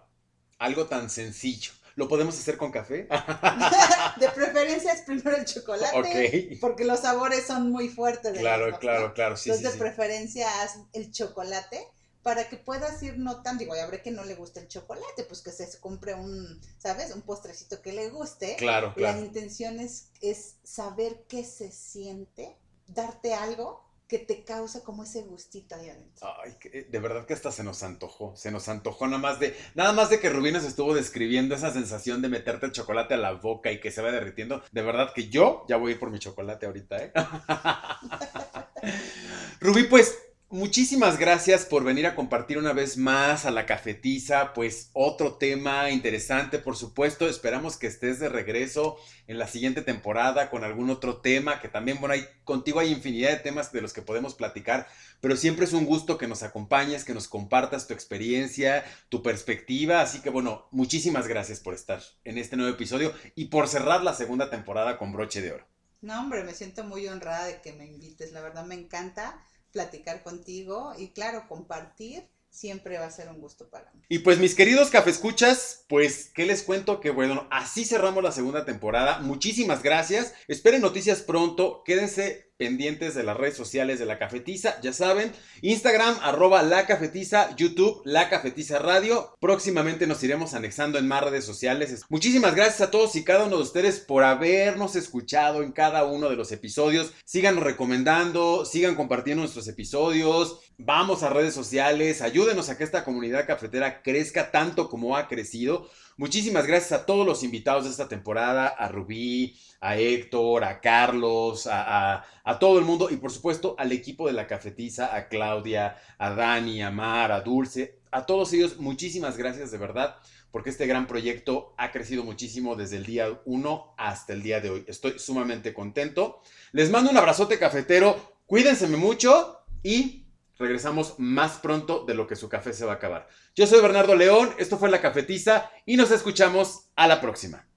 [0.60, 1.72] Algo tan sencillo.
[1.96, 3.08] ¿Lo podemos hacer con café?
[4.20, 8.38] de preferencia es primero el chocolate, porque los sabores son muy fuertes.
[8.38, 11.86] claro, claro, claro, sí, Entonces, de preferencia haz el chocolate
[12.24, 15.42] para que puedas ir notando, digo, ya habrá que no le guste el chocolate, pues
[15.42, 17.14] que se compre un, ¿sabes?
[17.14, 18.56] Un postrecito que le guste.
[18.58, 19.20] Claro, claro.
[19.20, 22.56] La intención es, es saber qué se siente,
[22.88, 26.28] darte algo que te causa como ese gustito ahí adentro.
[26.44, 29.56] Ay, eh, de verdad que hasta se nos antojó, se nos antojó nada más de,
[29.74, 33.18] nada más de que Rubí nos estuvo describiendo esa sensación de meterte el chocolate a
[33.18, 34.62] la boca y que se va derritiendo.
[34.74, 37.14] De verdad que yo ya voy a ir por mi chocolate ahorita, ¿eh?
[39.62, 40.14] Rubí, pues
[40.54, 45.90] Muchísimas gracias por venir a compartir una vez más a la cafetiza, pues otro tema
[45.92, 47.30] interesante, por supuesto.
[47.30, 48.98] Esperamos que estés de regreso
[49.28, 53.30] en la siguiente temporada con algún otro tema, que también, bueno, hay, contigo hay infinidad
[53.30, 54.90] de temas de los que podemos platicar,
[55.22, 60.02] pero siempre es un gusto que nos acompañes, que nos compartas tu experiencia, tu perspectiva.
[60.02, 64.14] Así que, bueno, muchísimas gracias por estar en este nuevo episodio y por cerrar la
[64.14, 65.66] segunda temporada con broche de oro.
[66.02, 69.40] No, hombre, me siento muy honrada de que me invites, la verdad me encanta
[69.72, 74.02] platicar contigo y claro, compartir siempre va a ser un gusto para mí.
[74.10, 78.66] Y pues mis queridos cafescuchas, pues qué les cuento que bueno, así cerramos la segunda
[78.66, 79.20] temporada.
[79.20, 80.34] Muchísimas gracias.
[80.48, 81.82] Esperen noticias pronto.
[81.86, 85.32] Quédense pendientes de las redes sociales de La Cafetiza, ya saben,
[85.64, 89.36] Instagram, arroba La Cafetiza, YouTube, La Cafetiza Radio.
[89.40, 92.06] Próximamente nos iremos anexando en más redes sociales.
[92.10, 96.30] Muchísimas gracias a todos y cada uno de ustedes por habernos escuchado en cada uno
[96.30, 97.14] de los episodios.
[97.26, 100.60] Síganos recomendando, sigan compartiendo nuestros episodios.
[100.78, 105.90] Vamos a redes sociales, ayúdenos a que esta comunidad cafetera crezca tanto como ha crecido.
[106.18, 111.68] Muchísimas gracias a todos los invitados de esta temporada, a Rubí, a Héctor, a Carlos,
[111.72, 112.24] a,
[112.60, 116.82] todo el mundo y por supuesto al equipo de la cafetiza, a Claudia, a Dani,
[116.84, 120.18] a Mar, a Dulce, a todos ellos, muchísimas gracias de verdad
[120.52, 124.70] porque este gran proyecto ha crecido muchísimo desde el día 1 hasta el día de
[124.70, 124.84] hoy.
[124.86, 126.42] Estoy sumamente contento.
[126.74, 130.21] Les mando un abrazote cafetero, cuídense mucho y
[130.62, 133.28] regresamos más pronto de lo que su café se va a acabar.
[133.56, 137.68] Yo soy Bernardo León, esto fue La Cafetiza y nos escuchamos a la próxima.